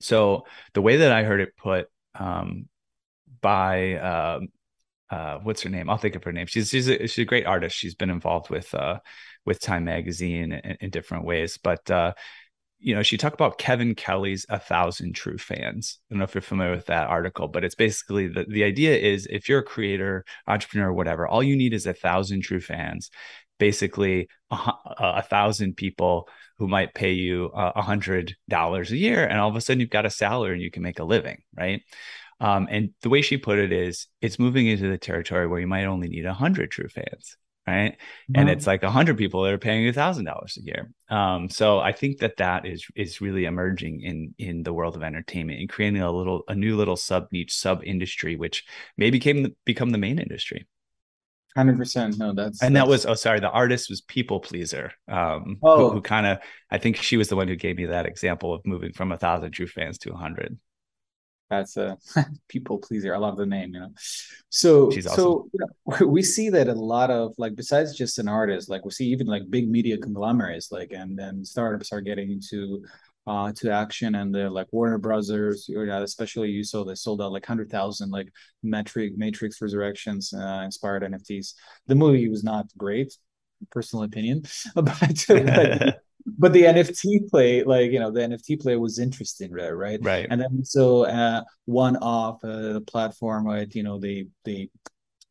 So 0.00 0.46
the 0.74 0.82
way 0.82 0.98
that 0.98 1.12
I 1.12 1.24
heard 1.24 1.40
it 1.40 1.56
put 1.56 1.88
um, 2.14 2.68
by 3.40 3.94
uh, 3.94 4.40
uh, 5.10 5.38
what's 5.42 5.62
her 5.62 5.68
name? 5.68 5.90
I'll 5.90 5.98
think 5.98 6.16
of 6.16 6.24
her 6.24 6.32
name. 6.32 6.46
She's 6.46 6.70
she's 6.70 6.88
a, 6.88 7.06
she's 7.06 7.22
a 7.22 7.26
great 7.26 7.46
artist. 7.46 7.76
She's 7.76 7.94
been 7.94 8.10
involved 8.10 8.50
with 8.50 8.74
uh, 8.74 9.00
with 9.44 9.60
Time 9.60 9.84
Magazine 9.84 10.52
in, 10.52 10.76
in 10.80 10.90
different 10.90 11.24
ways. 11.24 11.58
But 11.62 11.90
uh, 11.90 12.14
you 12.78 12.94
know, 12.94 13.02
she 13.02 13.16
talked 13.16 13.34
about 13.34 13.58
Kevin 13.58 13.94
Kelly's 13.94 14.44
A 14.48 14.58
Thousand 14.58 15.14
True 15.14 15.38
Fans. 15.38 15.98
I 16.10 16.14
don't 16.14 16.18
know 16.18 16.24
if 16.24 16.34
you're 16.34 16.42
familiar 16.42 16.74
with 16.74 16.86
that 16.86 17.08
article, 17.08 17.46
but 17.46 17.62
it's 17.62 17.76
basically 17.76 18.26
the, 18.26 18.44
the 18.48 18.64
idea 18.64 18.96
is 18.96 19.28
if 19.30 19.48
you're 19.48 19.60
a 19.60 19.64
creator, 19.64 20.24
entrepreneur, 20.48 20.92
whatever, 20.92 21.28
all 21.28 21.42
you 21.42 21.56
need 21.56 21.74
is 21.74 21.86
a 21.86 21.92
thousand 21.92 22.40
true 22.40 22.60
fans, 22.60 23.10
basically 23.58 24.28
a, 24.50 24.72
a 24.98 25.22
thousand 25.22 25.76
people 25.76 26.28
who 26.58 26.68
might 26.68 26.94
pay 26.94 27.12
you 27.12 27.46
a 27.54 27.82
hundred 27.82 28.36
dollars 28.48 28.92
a 28.92 28.96
year. 28.96 29.24
And 29.24 29.40
all 29.40 29.48
of 29.48 29.56
a 29.56 29.60
sudden 29.60 29.80
you've 29.80 29.90
got 29.90 30.06
a 30.06 30.10
salary 30.10 30.54
and 30.54 30.62
you 30.62 30.70
can 30.70 30.82
make 30.82 30.98
a 30.98 31.04
living. 31.04 31.42
Right. 31.56 31.82
Um, 32.40 32.66
and 32.70 32.90
the 33.02 33.08
way 33.08 33.22
she 33.22 33.36
put 33.36 33.58
it 33.58 33.72
is 33.72 34.08
it's 34.20 34.38
moving 34.38 34.66
into 34.66 34.88
the 34.88 34.98
territory 34.98 35.46
where 35.46 35.60
you 35.60 35.66
might 35.66 35.84
only 35.84 36.08
need 36.08 36.26
a 36.26 36.34
hundred 36.34 36.70
true 36.70 36.88
fans 36.88 37.36
right 37.66 37.92
mm-hmm. 37.92 38.40
and 38.40 38.50
it's 38.50 38.66
like 38.66 38.82
a 38.82 38.90
hundred 38.90 39.16
people 39.16 39.42
that 39.42 39.52
are 39.52 39.58
paying 39.58 39.84
you 39.84 39.90
a 39.90 39.92
thousand 39.92 40.24
dollars 40.24 40.58
a 40.58 40.64
year 40.64 40.90
um, 41.08 41.48
so 41.48 41.78
i 41.78 41.92
think 41.92 42.18
that 42.18 42.36
that 42.38 42.66
is 42.66 42.86
is 42.96 43.20
really 43.20 43.44
emerging 43.44 44.00
in 44.00 44.34
in 44.38 44.62
the 44.62 44.72
world 44.72 44.96
of 44.96 45.02
entertainment 45.02 45.60
and 45.60 45.68
creating 45.68 46.02
a 46.02 46.10
little 46.10 46.42
a 46.48 46.54
new 46.54 46.76
little 46.76 46.96
sub 46.96 47.26
niche 47.30 47.54
sub 47.54 47.82
industry 47.84 48.36
which 48.36 48.64
may 48.96 49.10
became 49.10 49.54
become 49.64 49.90
the 49.90 49.98
main 49.98 50.18
industry 50.18 50.66
100% 51.56 52.18
no 52.18 52.32
that's 52.32 52.62
and 52.62 52.74
that's... 52.74 52.84
that 52.84 52.90
was 52.90 53.06
oh 53.06 53.14
sorry 53.14 53.40
the 53.40 53.50
artist 53.50 53.90
was 53.90 54.00
people 54.00 54.40
pleaser 54.40 54.92
um 55.08 55.58
oh. 55.62 55.88
who, 55.88 55.94
who 55.94 56.00
kind 56.00 56.26
of 56.26 56.38
i 56.70 56.78
think 56.78 56.96
she 56.96 57.16
was 57.16 57.28
the 57.28 57.36
one 57.36 57.48
who 57.48 57.56
gave 57.56 57.76
me 57.76 57.86
that 57.86 58.06
example 58.06 58.54
of 58.54 58.64
moving 58.64 58.92
from 58.92 59.12
a 59.12 59.18
thousand 59.18 59.50
true 59.52 59.66
fans 59.66 59.98
to 59.98 60.12
a 60.12 60.16
hundred 60.16 60.58
that's 61.52 61.76
a 61.76 61.98
people 62.48 62.78
pleaser. 62.78 63.14
I 63.14 63.18
love 63.18 63.36
the 63.36 63.44
name, 63.44 63.74
you 63.74 63.80
know. 63.80 63.90
So 64.48 64.86
awesome. 64.86 65.02
so 65.02 65.50
you 65.52 65.60
know, 65.60 66.06
we 66.06 66.22
see 66.22 66.48
that 66.48 66.68
a 66.68 66.72
lot 66.72 67.10
of 67.10 67.34
like 67.36 67.54
besides 67.54 67.94
just 67.94 68.18
an 68.18 68.26
artist, 68.26 68.70
like 68.70 68.86
we 68.86 68.90
see 68.90 69.06
even 69.08 69.26
like 69.26 69.42
big 69.50 69.68
media 69.68 69.98
conglomerates, 69.98 70.72
like 70.72 70.92
and 70.92 71.16
then 71.16 71.44
startups 71.44 71.92
are 71.92 72.00
getting 72.00 72.30
into 72.30 72.82
uh 73.26 73.52
to 73.52 73.70
action 73.70 74.14
and 74.14 74.34
the 74.34 74.50
like 74.50 74.66
Warner 74.72 74.98
Brothers, 74.98 75.66
you 75.68 75.86
know, 75.86 76.02
especially 76.02 76.50
you 76.50 76.64
saw 76.64 76.84
they 76.84 76.94
sold 76.94 77.22
out 77.22 77.32
like 77.32 77.46
hundred 77.46 77.70
thousand 77.70 78.10
like 78.10 78.28
metric 78.62 79.12
Matrix 79.16 79.60
Resurrections 79.60 80.32
uh, 80.32 80.62
inspired 80.64 81.02
NFTs. 81.02 81.54
The 81.86 81.94
movie 81.94 82.28
was 82.28 82.42
not 82.42 82.66
great, 82.76 83.16
personal 83.70 84.04
opinion, 84.04 84.42
but, 84.74 84.84
but 85.28 86.00
but 86.38 86.52
the 86.52 86.62
NFT 86.62 87.28
play, 87.30 87.62
like 87.64 87.90
you 87.90 88.00
know, 88.00 88.10
the 88.10 88.20
NFT 88.20 88.60
play 88.60 88.76
was 88.76 88.98
interesting, 88.98 89.52
right? 89.52 89.70
Right. 89.70 90.00
Right. 90.02 90.26
And 90.30 90.40
then 90.40 90.64
so 90.64 91.06
uh, 91.06 91.42
OneOf 91.68 92.36
uh, 92.44 92.72
the 92.74 92.84
platform, 92.86 93.46
right? 93.46 93.72
You 93.74 93.82
know, 93.82 93.98
they 93.98 94.26
they 94.44 94.70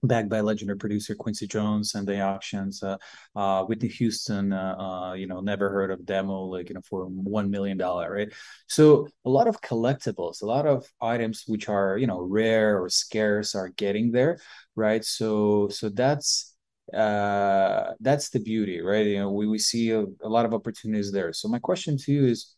backed 0.03 0.29
by 0.29 0.41
legendary 0.41 0.77
producer 0.77 1.15
Quincy 1.15 1.47
Jones 1.47 1.95
and 1.95 2.07
the 2.07 2.19
auctions. 2.21 2.81
Uh, 2.81 2.97
uh, 3.35 3.63
Whitney 3.65 3.87
Houston, 3.89 4.51
uh, 4.51 4.75
uh, 4.77 5.13
you 5.13 5.27
know, 5.27 5.41
never 5.41 5.69
heard 5.69 5.91
of 5.91 6.05
demo, 6.05 6.43
like 6.43 6.69
you 6.69 6.75
know, 6.75 6.81
for 6.81 7.05
one 7.05 7.51
million 7.51 7.77
dollar, 7.77 8.11
right? 8.11 8.33
So 8.67 9.07
a 9.25 9.29
lot 9.29 9.47
of 9.47 9.61
collectibles, 9.61 10.41
a 10.41 10.45
lot 10.45 10.65
of 10.65 10.85
items 11.01 11.43
which 11.47 11.69
are 11.69 11.97
you 11.97 12.07
know 12.07 12.21
rare 12.21 12.81
or 12.81 12.89
scarce 12.89 13.55
are 13.55 13.69
getting 13.69 14.11
there, 14.11 14.39
right? 14.75 15.03
So 15.05 15.69
so 15.69 15.89
that's 15.89 16.55
uh, 16.93 17.93
that's 17.99 18.29
the 18.29 18.39
beauty, 18.39 18.81
right? 18.81 19.05
You 19.05 19.19
know, 19.19 19.31
we, 19.31 19.47
we 19.47 19.59
see 19.59 19.91
a, 19.91 20.01
a 20.01 20.29
lot 20.29 20.45
of 20.45 20.53
opportunities 20.53 21.11
there. 21.11 21.31
So 21.31 21.47
my 21.47 21.59
question 21.59 21.97
to 21.97 22.11
you 22.11 22.25
is 22.25 22.55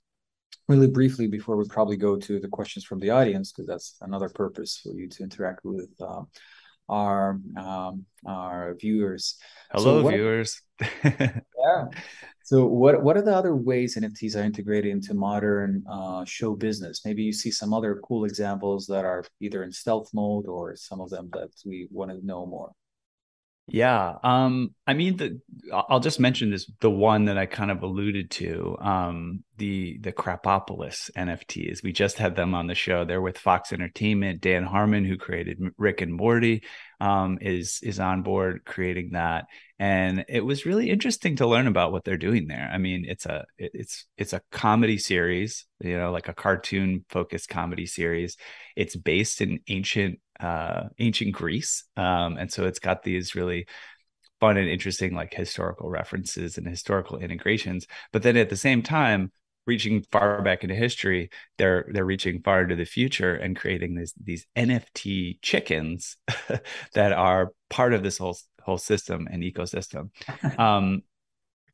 really 0.67 0.88
briefly 0.88 1.27
before 1.27 1.57
we 1.57 1.65
probably 1.67 1.97
go 1.97 2.17
to 2.17 2.39
the 2.39 2.47
questions 2.47 2.85
from 2.85 3.00
the 3.00 3.09
audience, 3.09 3.51
because 3.51 3.67
that's 3.67 3.97
another 4.01 4.29
purpose 4.29 4.79
for 4.81 4.93
you 4.93 5.07
to 5.09 5.23
interact 5.23 5.59
with 5.63 5.89
uh, 6.01 6.21
our 6.89 7.39
um, 7.57 8.05
our 8.25 8.75
viewers. 8.79 9.37
Hello, 9.71 9.99
so 9.99 10.03
what, 10.03 10.13
viewers. 10.13 10.61
yeah. 11.03 11.85
So 12.45 12.65
what 12.65 13.01
what 13.03 13.15
are 13.15 13.21
the 13.21 13.35
other 13.35 13.55
ways 13.55 13.95
NFTs 13.97 14.35
are 14.35 14.43
integrated 14.43 14.91
into 14.91 15.13
modern 15.13 15.83
uh, 15.89 16.25
show 16.25 16.55
business? 16.55 17.05
Maybe 17.05 17.23
you 17.23 17.33
see 17.33 17.51
some 17.51 17.73
other 17.73 18.01
cool 18.03 18.25
examples 18.25 18.85
that 18.87 19.05
are 19.05 19.23
either 19.39 19.63
in 19.63 19.71
stealth 19.71 20.09
mode 20.13 20.47
or 20.47 20.75
some 20.75 20.99
of 20.99 21.09
them 21.09 21.29
that 21.33 21.49
we 21.65 21.87
want 21.89 22.11
to 22.11 22.25
know 22.25 22.45
more. 22.45 22.71
Yeah. 23.65 24.15
Um, 24.24 24.75
I 24.86 24.93
mean, 24.93 25.15
the 25.15 25.39
I'll 25.72 26.01
just 26.01 26.20
mention 26.20 26.51
this 26.51 26.70
the 26.82 26.91
one 26.91 27.25
that 27.25 27.38
I 27.38 27.46
kind 27.46 27.72
of 27.72 27.82
alluded 27.82 28.29
to, 28.32 28.75
um, 28.82 29.43
the 29.58 29.98
the 30.00 30.12
Krapopolis 30.12 31.10
NFTs. 31.15 31.82
We 31.82 31.93
just 31.93 32.17
had 32.17 32.36
them 32.36 32.55
on 32.55 32.67
the 32.67 32.75
show. 32.75 33.05
They're 33.05 33.22
with 33.22 33.38
Fox 33.38 33.72
Entertainment. 33.72 34.41
Dan 34.41 34.65
Harmon, 34.65 35.05
who 35.05 35.15
created 35.17 35.60
Rick 35.77 36.01
and 36.01 36.13
Morty, 36.13 36.63
um, 37.00 37.38
is 37.39 37.79
is 37.84 38.01
on 38.01 38.22
board 38.22 38.63
creating 38.65 39.12
that. 39.12 39.46
And 39.79 40.25
it 40.27 40.41
was 40.41 40.65
really 40.65 40.89
interesting 40.89 41.38
to 41.38 41.48
learn 41.48 41.67
about 41.67 41.93
what 41.93 42.03
they're 42.03 42.17
doing 42.17 42.48
there. 42.48 42.70
I 42.72 42.77
mean, 42.77 43.05
it's 43.08 43.25
a 43.25 43.46
it's 43.58 44.05
it's 44.17 44.34
a 44.34 44.41
comedy 44.51 44.98
series, 44.98 45.65
you 45.79 45.98
know, 45.98 46.12
like 46.12 46.27
a 46.27 46.34
cartoon 46.34 47.05
focused 47.08 47.48
comedy 47.48 47.86
series. 47.86 48.36
It's 48.75 48.98
based 48.98 49.39
in 49.39 49.60
ancient 49.70 50.20
uh, 50.43 50.89
ancient 51.00 51.33
Greece. 51.33 51.85
Um, 51.95 52.38
and 52.38 52.51
so 52.51 52.65
it's 52.65 52.79
got 52.79 53.01
these 53.01 53.33
really 53.33 53.65
fun 54.41 54.57
and 54.57 54.67
interesting 54.67 55.15
like 55.15 55.33
historical 55.33 55.89
references 55.89 56.57
and 56.57 56.67
historical 56.67 57.17
integrations. 57.17 57.88
But 58.12 58.23
then 58.23 58.35
at 58.35 58.50
the 58.50 58.57
same 58.57 58.83
time, 58.83 59.31
reaching 59.65 60.03
far 60.12 60.41
back 60.41 60.63
into 60.63 60.75
history, 60.75 61.29
they're 61.57 61.85
they're 61.89 62.03
reaching 62.03 62.41
far 62.41 62.63
into 62.63 62.75
the 62.75 62.83
future 62.83 63.33
and 63.35 63.55
creating 63.55 63.95
these 63.95 64.13
these 64.21 64.45
NFT 64.57 65.41
chickens 65.41 66.17
that 66.93 67.13
are 67.13 67.53
part 67.69 67.93
of 67.93 68.03
this 68.03 68.17
whole 68.17 68.38
whole 68.62 68.77
system 68.77 69.29
and 69.31 69.43
ecosystem. 69.43 70.09
um, 70.59 71.03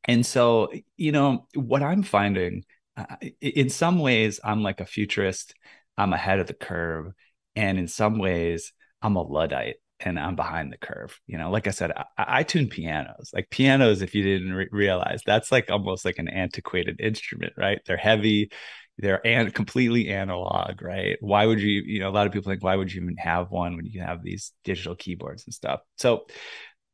and 0.06 0.24
so, 0.24 0.72
you 0.96 1.12
know, 1.12 1.48
what 1.56 1.82
I'm 1.82 2.04
finding, 2.04 2.66
uh, 2.96 3.16
in 3.42 3.70
some 3.70 3.98
ways, 3.98 4.40
I'm 4.44 4.62
like 4.62 4.80
a 4.80 4.86
futurist. 4.86 5.56
I'm 5.98 6.14
ahead 6.14 6.40
of 6.40 6.48
the 6.48 6.54
curve 6.54 7.14
and 7.56 7.78
in 7.78 7.88
some 7.88 8.20
ways, 8.20 8.74
I'm 9.02 9.16
a 9.16 9.22
Luddite 9.22 9.78
and 10.00 10.20
I'm 10.20 10.36
behind 10.36 10.72
the 10.72 10.78
curve. 10.78 11.20
You 11.28 11.38
know, 11.38 11.52
like 11.52 11.68
I 11.68 11.72
said, 11.72 11.92
I, 11.92 12.06
I 12.18 12.44
tune 12.44 12.70
pianos. 12.70 13.32
Like 13.34 13.50
pianos, 13.50 14.02
if 14.02 14.16
you 14.16 14.24
didn't 14.24 14.54
re- 14.54 14.70
realize, 14.72 15.22
that's 15.26 15.52
like 15.52 15.70
almost 15.70 16.06
like 16.06 16.20
an 16.20 16.30
antiquated 16.30 17.00
instrument, 17.02 17.54
right? 17.58 17.80
They're 17.86 17.98
heavy, 17.98 18.52
they're 18.98 19.26
an- 19.26 19.52
completely 19.52 20.10
analog, 20.10 20.82
right? 20.82 21.18
Why 21.22 21.46
would 21.46 21.62
you, 21.62 21.84
you 21.86 22.00
know, 22.00 22.10
a 22.10 22.12
lot 22.12 22.28
of 22.28 22.34
people 22.34 22.50
think, 22.50 22.64
why 22.64 22.76
would 22.76 22.94
you 22.94 23.02
even 23.02 23.18
have 23.18 23.52
one 23.52 23.76
when 23.76 23.86
you 23.86 23.92
can 23.92 24.08
have 24.08 24.24
these 24.24 24.54
digital 24.64 24.96
keyboards 24.96 25.46
and 25.46 25.54
stuff? 25.54 25.82
So, 25.98 26.26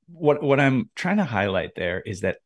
what 0.08 0.44
what 0.44 0.60
I'm 0.60 0.90
trying 0.96 1.18
to 1.18 1.24
highlight 1.24 1.72
there 1.76 2.00
is 2.00 2.22
that 2.22 2.38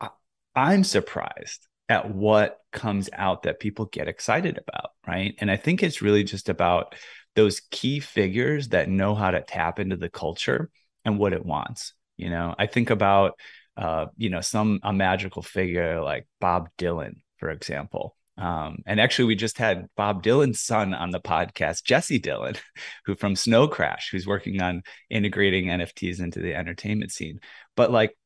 I, 0.00 0.08
I'm 0.54 0.84
surprised 0.84 1.66
at 1.88 2.14
what 2.14 2.58
comes 2.72 3.10
out 3.12 3.42
that 3.42 3.60
people 3.60 3.86
get 3.86 4.08
excited 4.08 4.58
about, 4.58 4.90
right? 5.06 5.34
And 5.38 5.50
I 5.50 5.56
think 5.56 5.82
it's 5.82 6.02
really 6.02 6.24
just 6.24 6.48
about 6.48 6.94
those 7.36 7.60
key 7.70 8.00
figures 8.00 8.68
that 8.68 8.88
know 8.88 9.14
how 9.14 9.30
to 9.30 9.42
tap 9.42 9.78
into 9.78 9.96
the 9.96 10.10
culture 10.10 10.70
and 11.04 11.18
what 11.18 11.32
it 11.32 11.44
wants. 11.44 11.94
You 12.16 12.30
know, 12.30 12.54
I 12.58 12.66
think 12.66 12.90
about 12.90 13.38
uh, 13.76 14.06
you 14.18 14.28
know, 14.28 14.42
some 14.42 14.78
a 14.82 14.92
magical 14.92 15.42
figure 15.42 16.02
like 16.02 16.26
Bob 16.40 16.68
Dylan, 16.78 17.22
for 17.38 17.50
example. 17.50 18.14
Um, 18.36 18.82
and 18.86 19.00
actually, 19.00 19.26
we 19.26 19.36
just 19.36 19.58
had 19.58 19.88
Bob 19.96 20.22
Dylan's 20.22 20.60
son 20.60 20.92
on 20.92 21.10
the 21.10 21.20
podcast, 21.20 21.84
Jesse 21.84 22.20
Dylan, 22.20 22.58
who 23.06 23.14
from 23.14 23.36
Snow 23.36 23.68
Crash, 23.68 24.10
who's 24.10 24.26
working 24.26 24.60
on 24.60 24.82
integrating 25.08 25.66
NFTs 25.66 26.20
into 26.20 26.40
the 26.40 26.54
entertainment 26.54 27.10
scene. 27.10 27.40
But 27.74 27.90
like, 27.90 28.16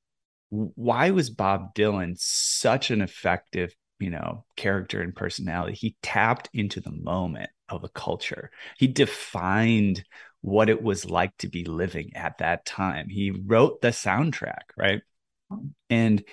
why 0.50 1.10
was 1.10 1.30
Bob 1.30 1.74
Dylan 1.74 2.16
such 2.18 2.90
an 2.90 3.00
effective, 3.00 3.74
you 4.00 4.10
know, 4.10 4.44
character 4.56 5.02
and 5.02 5.14
personality? 5.14 5.74
He 5.74 5.96
tapped 6.02 6.48
into 6.52 6.80
the 6.80 6.92
moment 6.92 7.50
of 7.68 7.84
a 7.84 7.88
culture. 7.88 8.50
He 8.78 8.86
defined 8.86 10.04
what 10.40 10.68
it 10.68 10.82
was 10.82 11.06
like 11.06 11.36
to 11.38 11.48
be 11.48 11.64
living 11.64 12.12
at 12.14 12.38
that 12.38 12.66
time. 12.66 13.08
He 13.08 13.30
wrote 13.30 13.80
the 13.80 13.88
soundtrack, 13.88 14.64
right? 14.76 15.00
Mm. 15.50 15.70
And 15.88 16.24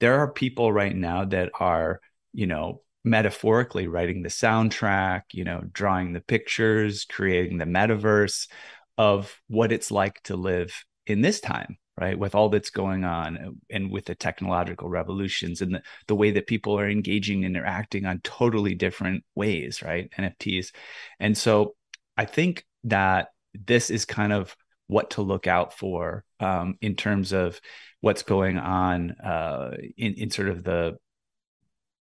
there 0.00 0.20
are 0.20 0.32
people 0.32 0.72
right 0.72 0.94
now 0.94 1.24
that 1.26 1.50
are, 1.58 2.00
you 2.32 2.46
know, 2.46 2.82
metaphorically 3.04 3.86
writing 3.86 4.22
the 4.22 4.28
soundtrack, 4.28 5.22
you 5.32 5.44
know, 5.44 5.62
drawing 5.72 6.12
the 6.12 6.20
pictures, 6.20 7.04
creating 7.04 7.58
the 7.58 7.64
metaverse 7.64 8.48
of 8.96 9.34
what 9.48 9.72
it's 9.72 9.90
like 9.90 10.20
to 10.24 10.36
live 10.36 10.72
in 11.06 11.20
this 11.20 11.40
time, 11.40 11.78
right? 12.00 12.18
With 12.18 12.34
all 12.34 12.48
that's 12.48 12.70
going 12.70 13.04
on 13.04 13.58
and 13.70 13.90
with 13.90 14.04
the 14.04 14.14
technological 14.14 14.88
revolutions 14.88 15.60
and 15.62 15.74
the, 15.74 15.82
the 16.06 16.14
way 16.14 16.30
that 16.32 16.46
people 16.46 16.78
are 16.78 16.88
engaging, 16.88 17.44
and 17.44 17.56
interacting 17.56 18.06
on 18.06 18.20
totally 18.20 18.74
different 18.74 19.24
ways, 19.34 19.82
right? 19.82 20.10
NFTs. 20.16 20.72
And 21.18 21.36
so 21.36 21.74
I 22.16 22.24
think 22.24 22.64
that 22.84 23.28
this 23.54 23.90
is 23.90 24.04
kind 24.04 24.32
of 24.32 24.54
what 24.86 25.10
to 25.10 25.22
look 25.22 25.46
out 25.46 25.76
for 25.76 26.24
um, 26.40 26.76
in 26.80 26.94
terms 26.94 27.32
of 27.32 27.60
what's 28.00 28.22
going 28.22 28.58
on 28.58 29.10
uh, 29.10 29.72
in, 29.96 30.14
in 30.14 30.30
sort 30.30 30.48
of 30.48 30.62
the 30.62 30.96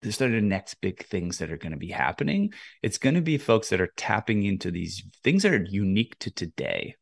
the 0.02 0.12
sort 0.12 0.34
of 0.34 0.44
next 0.44 0.76
big 0.76 1.04
things 1.04 1.40
that 1.40 1.52
are 1.52 1.58
going 1.58 1.72
to 1.72 1.80
be 1.80 1.90
happening. 1.90 2.54
It's 2.84 3.00
going 3.00 3.16
to 3.16 3.22
be 3.22 3.40
folks 3.40 3.70
that 3.70 3.82
are 3.82 3.92
tapping 3.98 4.44
into 4.44 4.70
these 4.70 5.04
things 5.24 5.42
that 5.42 5.54
are 5.54 5.66
unique 5.68 6.20
to 6.20 6.32
today, 6.32 6.96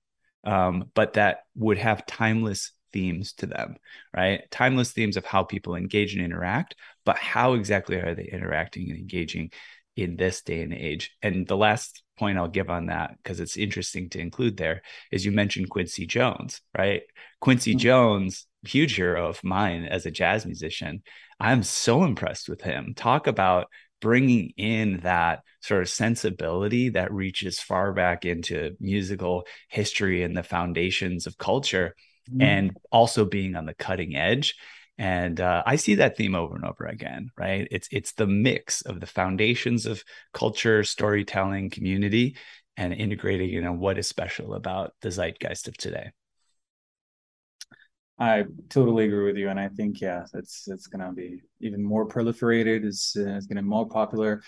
um, 0.45 0.85
but 0.93 1.13
that 1.13 1.39
would 1.55 1.77
have 1.79 2.05
timeless 2.05 2.71
themes 2.93 3.33
to 3.33 3.47
them, 3.47 3.75
right? 4.15 4.43
Timeless 4.51 4.91
themes 4.91 5.17
of 5.17 5.25
how 5.25 5.43
people 5.43 5.75
engage 5.75 6.13
and 6.13 6.23
interact, 6.23 6.75
but 7.03 7.17
how 7.17 7.53
exactly 7.53 7.97
are 7.97 8.15
they 8.15 8.29
interacting 8.31 8.89
and 8.89 8.99
engaging 8.99 9.51
in 9.95 10.15
this 10.15 10.41
day 10.41 10.61
and 10.61 10.73
age? 10.73 11.11
And 11.21 11.47
the 11.47 11.57
last 11.57 12.03
point 12.17 12.37
I'll 12.37 12.47
give 12.47 12.69
on 12.69 12.85
that, 12.85 13.15
because 13.17 13.39
it's 13.39 13.57
interesting 13.57 14.09
to 14.11 14.19
include 14.19 14.57
there, 14.57 14.83
is 15.11 15.25
you 15.25 15.31
mentioned 15.31 15.69
Quincy 15.69 16.05
Jones, 16.05 16.61
right? 16.77 17.01
Quincy 17.41 17.71
mm-hmm. 17.71 17.79
Jones, 17.79 18.47
huge 18.63 18.95
hero 18.95 19.27
of 19.27 19.43
mine 19.43 19.85
as 19.85 20.05
a 20.05 20.11
jazz 20.11 20.45
musician. 20.45 21.01
I'm 21.39 21.63
so 21.63 22.03
impressed 22.03 22.47
with 22.47 22.61
him. 22.61 22.93
Talk 22.95 23.27
about 23.27 23.67
bringing 23.99 24.51
in 24.57 24.99
that 25.03 25.41
sort 25.61 25.81
of 25.81 25.89
sensibility 25.89 26.89
that 26.89 27.13
reaches 27.13 27.59
far 27.59 27.93
back 27.93 28.25
into 28.25 28.75
musical 28.79 29.45
history 29.69 30.23
and 30.23 30.35
the 30.35 30.43
foundations 30.43 31.25
of 31.25 31.37
culture 31.37 31.95
mm-hmm. 32.29 32.41
and 32.41 32.77
also 32.91 33.25
being 33.25 33.55
on 33.55 33.65
the 33.65 33.73
cutting 33.73 34.15
edge 34.15 34.55
and 34.97 35.39
uh, 35.39 35.63
i 35.65 35.75
see 35.75 35.95
that 35.95 36.17
theme 36.17 36.35
over 36.35 36.55
and 36.55 36.65
over 36.65 36.85
again 36.85 37.29
right 37.37 37.67
it's 37.71 37.87
it's 37.91 38.13
the 38.13 38.27
mix 38.27 38.81
of 38.81 38.99
the 38.99 39.07
foundations 39.07 39.85
of 39.85 40.03
culture 40.33 40.83
storytelling 40.83 41.69
community 41.69 42.35
and 42.77 42.93
integrating 42.93 43.49
you 43.49 43.61
know 43.61 43.73
what 43.73 43.97
is 43.97 44.07
special 44.07 44.53
about 44.53 44.93
the 45.01 45.09
zeitgeist 45.09 45.67
of 45.67 45.77
today 45.77 46.11
I 48.19 48.45
totally 48.69 49.05
agree 49.05 49.25
with 49.25 49.37
you, 49.37 49.49
and 49.49 49.59
I 49.59 49.69
think 49.69 49.99
yeah, 49.99 50.25
it's 50.33 50.67
it's 50.67 50.87
gonna 50.87 51.11
be 51.11 51.41
even 51.61 51.83
more 51.83 52.07
proliferated. 52.07 52.85
It's 52.85 53.15
uh, 53.17 53.35
it's 53.35 53.47
gonna 53.47 53.63
be 53.63 53.67
more 53.67 53.87
popular. 53.87 54.43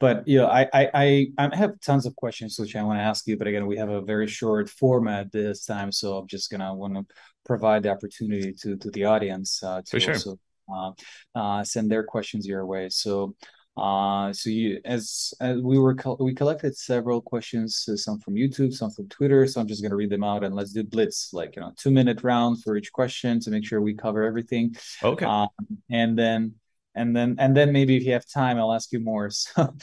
But 0.00 0.26
you 0.26 0.38
know, 0.38 0.48
I 0.48 0.68
I 0.72 1.26
I 1.38 1.56
have 1.56 1.80
tons 1.80 2.04
of 2.04 2.16
questions 2.16 2.58
which 2.58 2.76
I 2.76 2.82
want 2.82 2.98
to 2.98 3.02
ask 3.02 3.26
you, 3.26 3.36
but 3.36 3.46
again, 3.46 3.66
we 3.66 3.76
have 3.78 3.90
a 3.90 4.00
very 4.00 4.26
short 4.26 4.68
format 4.68 5.32
this 5.32 5.64
time, 5.64 5.92
so 5.92 6.18
I'm 6.18 6.26
just 6.26 6.50
gonna 6.50 6.74
want 6.74 6.94
to 6.94 7.06
provide 7.44 7.84
the 7.84 7.90
opportunity 7.90 8.52
to 8.52 8.76
to 8.76 8.90
the 8.90 9.04
audience 9.04 9.62
uh, 9.62 9.82
to 9.86 10.00
sure. 10.00 10.14
also 10.14 10.38
uh, 10.72 10.92
uh, 11.34 11.64
send 11.64 11.90
their 11.90 12.02
questions 12.04 12.46
your 12.46 12.66
way. 12.66 12.88
So 12.88 13.34
uh, 13.76 14.32
so 14.32 14.50
you, 14.50 14.80
as, 14.84 15.34
as 15.40 15.60
we 15.60 15.78
were, 15.78 15.96
we 16.20 16.32
collected 16.32 16.76
several 16.76 17.20
questions, 17.20 17.84
uh, 17.90 17.96
some 17.96 18.20
from 18.20 18.34
YouTube, 18.34 18.72
some 18.72 18.90
from 18.90 19.08
Twitter. 19.08 19.46
So 19.48 19.60
I'm 19.60 19.66
just 19.66 19.82
gonna 19.82 19.96
read 19.96 20.10
them 20.10 20.22
out 20.22 20.44
and 20.44 20.54
let's 20.54 20.72
do 20.72 20.84
blitz, 20.84 21.32
like 21.32 21.56
you 21.56 21.62
know, 21.62 21.72
two 21.76 21.90
minute 21.90 22.22
round 22.22 22.62
for 22.62 22.76
each 22.76 22.92
question 22.92 23.40
to 23.40 23.50
make 23.50 23.64
sure 23.64 23.80
we 23.80 23.94
cover 23.94 24.22
everything. 24.22 24.76
Okay. 25.02 25.26
Um, 25.26 25.48
and 25.90 26.16
then, 26.16 26.54
and 26.94 27.14
then, 27.14 27.36
and 27.38 27.56
then 27.56 27.72
maybe 27.72 27.96
if 27.96 28.04
you 28.04 28.12
have 28.12 28.26
time, 28.26 28.58
I'll 28.58 28.72
ask 28.72 28.92
you 28.92 29.00
more. 29.00 29.30
So 29.54 29.74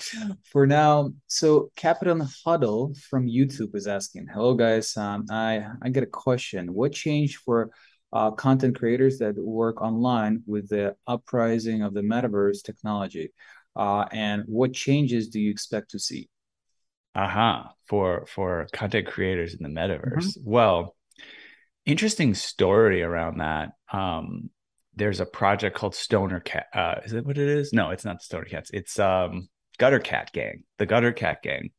for 0.51 0.67
now, 0.67 1.11
so 1.27 1.71
Captain 1.75 2.21
Huddle 2.45 2.93
from 3.09 3.27
YouTube 3.27 3.75
is 3.75 3.87
asking, 3.87 4.27
"Hello 4.33 4.53
guys, 4.53 4.95
um, 4.97 5.25
I 5.29 5.65
I 5.81 5.89
get 5.89 6.03
a 6.03 6.07
question. 6.07 6.73
What 6.73 6.93
changed 6.93 7.37
for?" 7.45 7.71
Uh, 8.13 8.29
content 8.29 8.77
creators 8.77 9.19
that 9.19 9.37
work 9.37 9.81
online 9.81 10.43
with 10.45 10.67
the 10.67 10.93
uprising 11.07 11.81
of 11.81 11.93
the 11.93 12.01
metaverse 12.01 12.61
technology 12.61 13.31
uh, 13.75 14.05
and 14.11 14.43
what 14.47 14.73
changes 14.73 15.29
do 15.29 15.39
you 15.39 15.49
expect 15.49 15.91
to 15.91 15.99
see? 15.99 16.29
Aha, 17.15 17.59
uh-huh. 17.59 17.73
for 17.87 18.25
for 18.25 18.67
content 18.71 19.07
creators 19.07 19.53
in 19.53 19.63
the 19.63 19.69
metaverse. 19.69 20.37
Mm-hmm. 20.37 20.49
Well, 20.49 20.95
interesting 21.85 22.33
story 22.33 23.01
around 23.03 23.39
that. 23.39 23.71
Um, 23.91 24.49
there's 24.95 25.19
a 25.19 25.25
project 25.25 25.75
called 25.75 25.95
Stoner 25.95 26.39
Cat. 26.39 26.67
Uh, 26.73 26.95
is 27.05 27.13
it 27.13 27.25
what 27.25 27.37
it 27.37 27.47
is? 27.47 27.71
No, 27.73 27.91
it's 27.91 28.05
not 28.05 28.21
Stoner 28.21 28.45
Cats. 28.45 28.71
It's 28.73 28.99
um, 28.99 29.47
Gutter 29.77 29.99
Cat 29.99 30.31
Gang, 30.33 30.63
the 30.77 30.85
Gutter 30.85 31.13
Cat 31.13 31.41
Gang. 31.43 31.71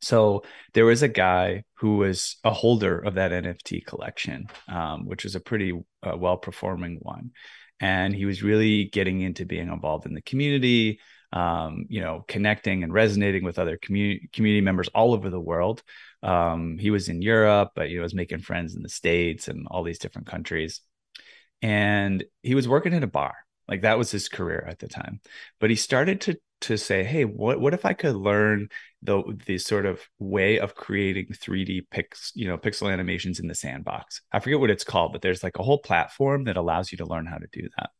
So 0.00 0.42
there 0.74 0.84
was 0.84 1.02
a 1.02 1.08
guy 1.08 1.62
who 1.74 1.96
was 1.98 2.36
a 2.42 2.52
holder 2.52 2.98
of 2.98 3.14
that 3.14 3.30
NFT 3.30 3.86
collection, 3.86 4.48
um, 4.66 5.06
which 5.06 5.24
is 5.24 5.36
a 5.36 5.40
pretty 5.40 5.72
uh, 6.02 6.16
well 6.16 6.36
performing 6.36 6.98
one 7.00 7.30
and 7.82 8.14
he 8.14 8.24
was 8.24 8.44
really 8.44 8.84
getting 8.84 9.20
into 9.20 9.44
being 9.44 9.68
involved 9.68 10.06
in 10.06 10.14
the 10.14 10.22
community 10.22 11.00
um, 11.34 11.86
you 11.88 12.00
know 12.00 12.24
connecting 12.28 12.82
and 12.82 12.92
resonating 12.92 13.44
with 13.44 13.58
other 13.58 13.76
community 13.76 14.30
community 14.32 14.62
members 14.62 14.88
all 14.88 15.12
over 15.12 15.28
the 15.28 15.40
world 15.40 15.82
um, 16.22 16.78
he 16.78 16.90
was 16.90 17.08
in 17.08 17.20
europe 17.20 17.72
but 17.74 17.90
you 17.90 17.96
know 17.96 18.02
was 18.02 18.14
making 18.14 18.38
friends 18.38 18.74
in 18.74 18.82
the 18.82 18.88
states 18.88 19.48
and 19.48 19.66
all 19.70 19.82
these 19.82 19.98
different 19.98 20.28
countries 20.28 20.80
and 21.62 22.24
he 22.42 22.54
was 22.54 22.68
working 22.68 22.92
in 22.92 23.02
a 23.02 23.08
bar 23.08 23.34
like 23.68 23.82
that 23.82 23.98
was 23.98 24.10
his 24.10 24.28
career 24.28 24.66
at 24.68 24.78
the 24.78 24.88
time 24.88 25.20
but 25.60 25.70
he 25.70 25.76
started 25.76 26.20
to 26.20 26.36
to 26.60 26.76
say 26.76 27.02
hey 27.02 27.24
what 27.24 27.60
what 27.60 27.74
if 27.74 27.84
i 27.84 27.92
could 27.92 28.14
learn 28.14 28.68
the 29.02 29.22
the 29.46 29.58
sort 29.58 29.84
of 29.84 30.00
way 30.18 30.58
of 30.58 30.74
creating 30.74 31.26
3D 31.26 31.82
pix, 31.90 32.32
you 32.34 32.46
know, 32.46 32.56
pixel 32.56 32.90
animations 32.90 33.40
in 33.40 33.48
the 33.48 33.54
sandbox. 33.54 34.22
I 34.30 34.38
forget 34.38 34.60
what 34.60 34.70
it's 34.70 34.84
called, 34.84 35.12
but 35.12 35.22
there's 35.22 35.42
like 35.42 35.58
a 35.58 35.62
whole 35.62 35.78
platform 35.78 36.44
that 36.44 36.56
allows 36.56 36.92
you 36.92 36.98
to 36.98 37.06
learn 37.06 37.26
how 37.26 37.38
to 37.38 37.48
do 37.52 37.68
that. 37.76 37.90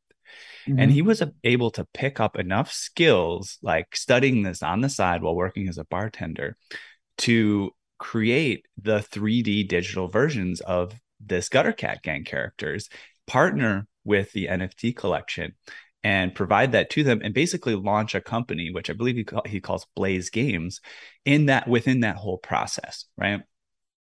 Mm-hmm. 0.68 0.78
And 0.78 0.92
he 0.92 1.02
was 1.02 1.22
able 1.42 1.72
to 1.72 1.88
pick 1.92 2.20
up 2.20 2.38
enough 2.38 2.72
skills, 2.72 3.58
like 3.62 3.96
studying 3.96 4.44
this 4.44 4.62
on 4.62 4.80
the 4.80 4.88
side 4.88 5.22
while 5.22 5.34
working 5.34 5.68
as 5.68 5.78
a 5.78 5.84
bartender, 5.84 6.56
to 7.18 7.72
create 7.98 8.64
the 8.80 8.98
3D 8.98 9.68
digital 9.68 10.06
versions 10.06 10.60
of 10.60 10.94
this 11.24 11.48
Gutter 11.48 11.72
Cat 11.72 12.02
Gang 12.02 12.24
characters, 12.24 12.88
partner 13.26 13.86
with 14.04 14.32
the 14.32 14.46
NFT 14.46 14.96
collection, 14.96 15.54
and 16.04 16.34
provide 16.34 16.72
that 16.72 16.90
to 16.90 17.04
them 17.04 17.20
and 17.22 17.34
basically 17.34 17.74
launch 17.74 18.14
a 18.14 18.20
company 18.20 18.70
which 18.72 18.90
i 18.90 18.92
believe 18.92 19.16
he, 19.16 19.24
call, 19.24 19.42
he 19.46 19.60
calls 19.60 19.86
blaze 19.94 20.30
games 20.30 20.80
in 21.24 21.46
that 21.46 21.68
within 21.68 22.00
that 22.00 22.16
whole 22.16 22.38
process 22.38 23.04
right? 23.16 23.42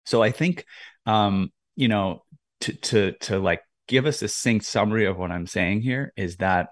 So 0.05 0.22
i 0.22 0.31
think 0.31 0.64
um 1.07 1.53
you 1.77 1.88
know 1.88 2.25
to 2.61 2.72
to 2.72 3.12
to 3.20 3.38
like 3.38 3.62
give 3.88 4.07
us 4.07 4.22
a 4.22 4.29
succinct 4.29 4.64
summary 4.64 5.07
of 5.07 5.18
what 5.18 5.31
i'm 5.31 5.46
saying 5.46 5.83
here 5.83 6.12
is 6.16 6.37
that 6.37 6.68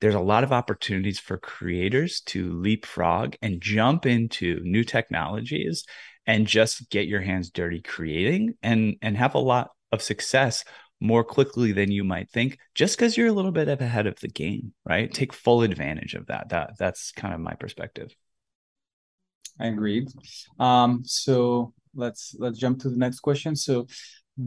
there's 0.00 0.14
a 0.14 0.20
lot 0.20 0.42
of 0.42 0.52
opportunities 0.52 1.20
for 1.20 1.36
creators 1.36 2.22
to 2.22 2.52
leapfrog 2.52 3.36
and 3.40 3.60
jump 3.60 4.04
into 4.04 4.60
new 4.64 4.82
technologies 4.82 5.84
and 6.26 6.46
just 6.46 6.90
get 6.90 7.06
your 7.06 7.20
hands 7.20 7.50
dirty 7.50 7.80
creating 7.80 8.54
and 8.62 8.96
and 9.02 9.16
have 9.16 9.34
a 9.34 9.38
lot 9.38 9.70
of 9.92 10.02
success 10.02 10.64
more 11.02 11.24
quickly 11.24 11.72
than 11.72 11.90
you 11.90 12.04
might 12.04 12.30
think 12.30 12.58
just 12.74 12.96
because 12.96 13.16
you're 13.16 13.26
a 13.26 13.32
little 13.32 13.50
bit 13.50 13.68
ahead 13.68 14.06
of 14.06 14.18
the 14.20 14.28
game 14.28 14.72
right? 14.84 15.12
Take 15.12 15.32
full 15.32 15.62
advantage 15.62 16.14
of 16.14 16.26
that. 16.26 16.50
That 16.50 16.74
that's 16.78 17.12
kind 17.12 17.34
of 17.34 17.40
my 17.40 17.54
perspective. 17.54 18.14
I 19.60 19.66
agreed 19.66 20.08
um 20.58 21.02
so 21.04 21.74
let's 21.94 22.34
let's 22.38 22.58
jump 22.58 22.80
to 22.80 22.90
the 22.90 22.96
next 22.96 23.20
question. 23.20 23.54
So 23.56 23.86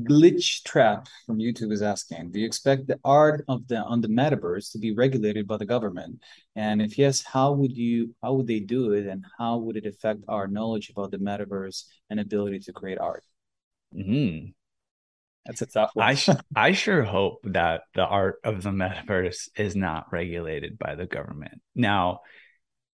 glitch 0.01 0.63
trap 0.63 1.07
from 1.27 1.37
youtube 1.37 1.71
is 1.71 1.83
asking 1.83 2.31
do 2.31 2.39
you 2.39 2.45
expect 2.47 2.87
the 2.87 2.99
art 3.05 3.45
of 3.47 3.67
the 3.67 3.77
on 3.77 4.01
the 4.01 4.07
metaverse 4.07 4.71
to 4.71 4.79
be 4.79 4.95
regulated 4.95 5.45
by 5.47 5.57
the 5.57 5.65
government? 5.65 6.19
And 6.55 6.81
if 6.81 6.97
yes 6.97 7.23
how 7.23 7.51
would 7.53 7.75
you 7.75 8.15
how 8.23 8.33
would 8.33 8.47
they 8.47 8.61
do 8.61 8.93
it? 8.93 9.05
And 9.05 9.25
how 9.37 9.57
would 9.57 9.77
it 9.77 9.85
affect 9.85 10.21
our 10.27 10.47
knowledge 10.47 10.89
about 10.89 11.11
the 11.11 11.17
metaverse 11.17 11.85
and 12.09 12.19
ability 12.19 12.59
to 12.59 12.73
create 12.73 12.97
art? 12.97 13.23
Mm-hmm. 13.95 14.51
That's 15.45 15.61
a 15.61 15.65
tough 15.67 15.91
one. 15.93 16.07
I 16.07 16.15
sh- 16.15 16.29
I 16.55 16.71
sure 16.71 17.03
hope 17.03 17.39
that 17.43 17.83
the 17.93 18.05
art 18.05 18.39
of 18.43 18.63
the 18.63 18.71
metaverse 18.71 19.49
is 19.55 19.75
not 19.75 20.11
regulated 20.11 20.77
by 20.77 20.95
the 20.95 21.05
government. 21.05 21.61
Now, 21.75 22.21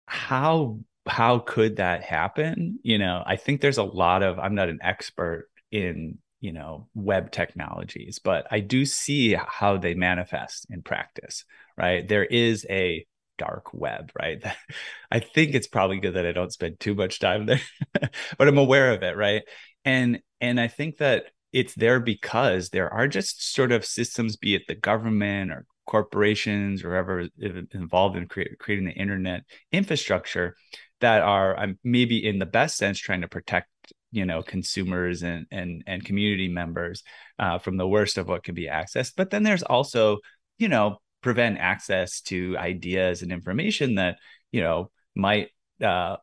how 0.07 0.79
how 1.07 1.39
could 1.39 1.77
that 1.77 2.03
happen? 2.03 2.79
You 2.83 2.97
know, 2.97 3.23
I 3.25 3.35
think 3.35 3.61
there's 3.61 3.77
a 3.77 3.83
lot 3.83 4.23
of 4.23 4.39
I'm 4.39 4.55
not 4.55 4.69
an 4.69 4.79
expert 4.81 5.49
in, 5.71 6.17
you 6.41 6.51
know, 6.53 6.87
web 6.95 7.31
technologies, 7.31 8.19
but 8.23 8.47
I 8.51 8.59
do 8.61 8.85
see 8.85 9.33
how 9.35 9.77
they 9.77 9.93
manifest 9.93 10.67
in 10.69 10.81
practice, 10.81 11.45
right? 11.77 12.07
There 12.07 12.25
is 12.25 12.65
a 12.69 13.05
dark 13.37 13.73
web, 13.73 14.11
right? 14.19 14.43
I 15.11 15.19
think 15.19 15.53
it's 15.55 15.67
probably 15.67 15.99
good 15.99 16.15
that 16.15 16.25
I 16.25 16.31
don't 16.31 16.51
spend 16.53 16.79
too 16.79 16.95
much 16.95 17.19
time 17.19 17.45
there, 17.45 17.61
but 18.37 18.47
I'm 18.47 18.57
aware 18.57 18.91
of 18.93 19.03
it, 19.03 19.15
right? 19.15 19.43
and 19.85 20.19
and 20.41 20.59
I 20.59 20.67
think 20.67 20.97
that 20.97 21.25
it's 21.51 21.73
there 21.75 21.99
because 21.99 22.69
there 22.69 22.91
are 22.93 23.07
just 23.07 23.53
sort 23.53 23.71
of 23.71 23.85
systems, 23.85 24.37
be 24.37 24.55
it 24.55 24.63
the 24.67 24.75
government 24.75 25.51
or 25.51 25.65
corporations 25.85 26.83
or 26.83 26.91
whoever 26.91 27.27
involved 27.73 28.15
in 28.15 28.27
creating 28.27 28.85
the 28.85 28.91
internet 28.91 29.41
infrastructure 29.71 30.55
that 31.01 31.21
are 31.21 31.59
um, 31.59 31.79
maybe 31.83 32.23
in 32.27 32.37
the 32.37 32.45
best 32.45 32.77
sense 32.77 32.99
trying 32.99 33.21
to 33.21 33.27
protect 33.27 33.67
you 34.11 34.25
know 34.25 34.43
consumers 34.43 35.23
and 35.23 35.47
and 35.51 35.83
and 35.87 36.05
community 36.05 36.47
members 36.47 37.03
uh, 37.39 37.57
from 37.57 37.77
the 37.77 37.87
worst 37.87 38.17
of 38.17 38.27
what 38.27 38.43
can 38.43 38.55
be 38.55 38.67
accessed. 38.67 39.13
But 39.17 39.29
then 39.31 39.43
there's 39.43 39.63
also 39.63 40.19
you 40.57 40.67
know 40.67 40.97
prevent 41.21 41.57
access 41.57 42.21
to 42.21 42.55
ideas 42.57 43.21
and 43.21 43.31
information 43.31 43.95
that 43.95 44.17
you 44.51 44.61
know 44.61 44.91
might 45.15 45.49
uh, 45.83 46.17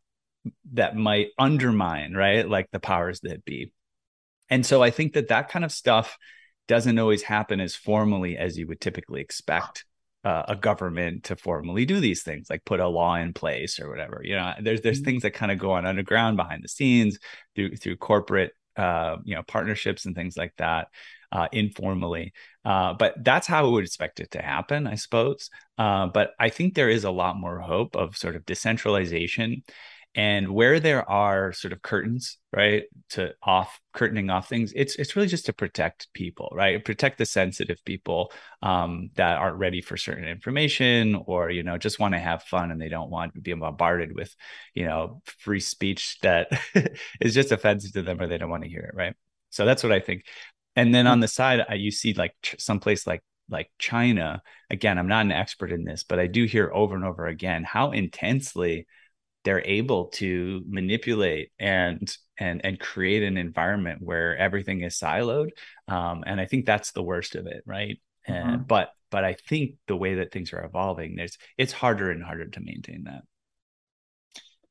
that 0.74 0.96
might 0.96 1.28
undermine 1.38 2.14
right 2.14 2.48
like 2.48 2.70
the 2.70 2.80
powers 2.80 3.20
that 3.22 3.44
be 3.44 3.72
and 4.50 4.64
so 4.64 4.82
i 4.82 4.90
think 4.90 5.14
that 5.14 5.28
that 5.28 5.48
kind 5.48 5.64
of 5.64 5.72
stuff 5.72 6.16
doesn't 6.68 6.98
always 6.98 7.22
happen 7.22 7.61
as 7.61 7.74
formally 7.74 8.37
as 8.37 8.59
you 8.59 8.66
would 8.66 8.80
typically 8.80 9.20
expect 9.20 9.85
uh, 10.24 10.44
a 10.48 10.56
government 10.56 11.22
to 11.22 11.37
formally 11.37 11.85
do 11.85 12.00
these 12.00 12.24
things, 12.24 12.50
like 12.50 12.64
put 12.64 12.80
a 12.80 12.88
law 12.88 13.14
in 13.14 13.32
place 13.32 13.78
or 13.78 13.88
whatever. 13.88 14.20
You 14.24 14.35
know, 14.35 14.54
there's 14.61 14.80
there's 14.80 14.98
mm-hmm. 14.98 15.04
things 15.04 15.22
that 15.22 15.35
kind 15.35 15.52
of 15.52 15.59
go 15.59 15.70
on 15.70 15.87
underground 15.87 16.37
behind 16.37 16.64
the 16.64 16.68
scenes 16.68 17.18
through 17.54 17.76
through 17.76 17.96
corporate 17.98 18.52
uh, 18.76 19.18
you 19.24 19.37
know 19.37 19.42
partnerships 19.46 20.04
and 20.04 20.16
things 20.16 20.37
like 20.37 20.52
that 20.59 20.88
uh, 21.30 21.46
informally. 21.52 22.32
Uh, 22.64 22.94
but 22.94 23.14
that's 23.22 23.46
how 23.46 23.66
I 23.66 23.70
would 23.70 23.85
expect 23.85 24.18
it 24.18 24.32
to 24.32 24.42
happen, 24.42 24.88
I 24.88 24.96
suppose. 24.96 25.48
Uh, 25.78 26.09
but 26.09 26.32
I 26.40 26.48
think 26.48 26.74
there 26.74 26.90
is 26.90 27.04
a 27.04 27.11
lot 27.12 27.37
more 27.38 27.61
hope 27.61 27.94
of 27.94 28.16
sort 28.16 28.35
of 28.35 28.44
decentralization 28.44 29.62
and 30.16 30.48
where 30.48 30.81
there 30.81 31.09
are 31.09 31.52
sort 31.52 31.74
of 31.74 31.83
curtains 31.83 32.38
right 32.50 32.85
to 33.11 33.35
off 33.42 33.79
curtaining 33.92 34.31
off 34.31 34.48
things 34.48 34.72
it's 34.74 34.96
it's 34.96 35.14
really 35.14 35.29
just 35.29 35.46
to 35.46 35.52
protect 35.52 36.09
people 36.14 36.48
right? 36.52 36.85
Protect 36.85 37.18
the 37.18 37.26
sensitive 37.26 37.79
people 37.85 38.33
um, 38.62 39.11
that 39.14 39.37
aren't 39.37 39.59
ready 39.59 39.83
for 39.83 39.96
certain 39.96 40.24
information 40.24 41.22
or 41.26 41.50
you 41.50 41.62
know 41.62 41.76
just 41.76 42.00
want 42.00 42.14
to 42.14 42.18
have 42.18 42.42
fun 42.44 42.70
and 42.70 42.81
they 42.81 42.88
don't 42.88 43.11
want 43.11 43.35
to 43.35 43.40
be 43.40 43.52
bombarded 43.52 44.14
with 44.14 44.35
you 44.74 44.87
know 44.87 45.20
free 45.38 45.61
speech 45.61 46.18
that 46.22 46.48
is 47.20 47.35
just 47.35 47.52
offensive 47.52 47.92
to 47.92 48.02
them 48.02 48.20
or 48.20 48.26
they 48.26 48.38
don't 48.38 48.50
want 48.50 48.62
to 48.64 48.70
hear 48.70 48.81
it 48.81 48.96
right? 48.96 49.14
So 49.50 49.64
that's 49.64 49.83
what 49.83 49.92
i 49.92 50.00
think. 50.00 50.24
And 50.74 50.94
then 50.94 51.07
on 51.07 51.18
mm. 51.18 51.22
the 51.22 51.29
side 51.29 51.64
you 51.74 51.90
see 51.90 52.14
like 52.14 52.35
someplace 52.59 53.07
like 53.07 53.22
like 53.48 53.70
China, 53.79 54.42
again, 54.70 54.98
I'm 54.98 55.07
not 55.07 55.24
an 55.24 55.31
expert 55.31 55.70
in 55.70 55.85
this, 55.85 56.02
but 56.02 56.18
I 56.18 56.26
do 56.26 56.44
hear 56.46 56.70
over 56.74 56.96
and 56.96 57.05
over 57.05 57.26
again 57.26 57.62
how 57.62 57.92
intensely 57.92 58.87
they're 59.46 59.64
able 59.64 60.06
to 60.06 60.61
manipulate 60.66 61.52
and 61.59 62.14
and 62.37 62.61
and 62.64 62.80
create 62.80 63.22
an 63.22 63.37
environment 63.37 64.02
where 64.02 64.37
everything 64.37 64.82
is 64.82 64.98
siloed 64.98 65.50
um, 65.87 66.24
and 66.26 66.40
i 66.40 66.44
think 66.44 66.66
that's 66.66 66.90
the 66.90 67.02
worst 67.02 67.37
of 67.37 67.46
it 67.46 67.62
right? 67.64 67.98
Mm-hmm. 68.28 68.48
and 68.48 68.66
but 68.66 68.90
but 69.12 69.24
i 69.24 69.35
think 69.48 69.76
the 69.87 69.96
way 69.96 70.16
that 70.16 70.32
things 70.32 70.52
are 70.52 70.64
evolving 70.64 71.14
there's 71.14 71.38
it's 71.56 71.72
harder 71.72 72.11
and 72.11 72.24
harder 72.24 72.46
to 72.46 72.61
maintain 72.61 73.04
that. 73.04 73.22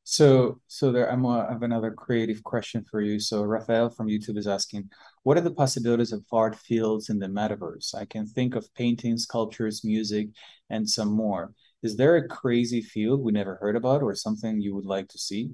So 0.07 0.59
so 0.67 0.91
there 0.91 1.11
I'm 1.11 1.25
a, 1.25 1.47
I 1.47 1.53
have 1.53 1.63
another 1.63 1.91
creative 1.91 2.43
question 2.43 2.85
for 2.91 3.01
you. 3.01 3.19
So 3.19 3.41
Rafael 3.43 3.89
from 3.89 4.07
YouTube 4.07 4.38
is 4.38 4.45
asking 4.47 4.89
what 5.23 5.38
are 5.38 5.41
the 5.41 5.51
possibilities 5.63 6.11
of 6.11 6.23
art 6.31 6.55
fields 6.55 7.09
in 7.09 7.17
the 7.17 7.27
metaverse? 7.27 7.95
I 7.95 8.05
can 8.05 8.27
think 8.27 8.55
of 8.55 8.71
paintings 8.75 9.23
sculptures 9.23 9.83
music 9.83 10.27
and 10.69 10.88
some 10.88 11.11
more 11.11 11.53
is 11.83 11.97
there 11.97 12.15
a 12.15 12.27
crazy 12.27 12.81
field 12.81 13.21
we 13.21 13.31
never 13.31 13.55
heard 13.55 13.75
about 13.75 14.01
or 14.03 14.15
something 14.15 14.61
you 14.61 14.75
would 14.75 14.85
like 14.85 15.07
to 15.09 15.17
see? 15.17 15.51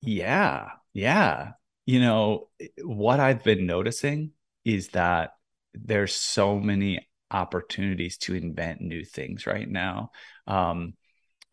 Yeah. 0.00 0.70
Yeah. 0.92 1.52
You 1.86 2.00
know, 2.00 2.48
what 2.82 3.20
I've 3.20 3.44
been 3.44 3.66
noticing 3.66 4.32
is 4.64 4.88
that 4.88 5.32
there's 5.74 6.14
so 6.14 6.58
many 6.58 7.06
opportunities 7.30 8.16
to 8.18 8.34
invent 8.34 8.80
new 8.80 9.04
things 9.04 9.46
right 9.46 9.68
now. 9.68 10.10
Um, 10.46 10.94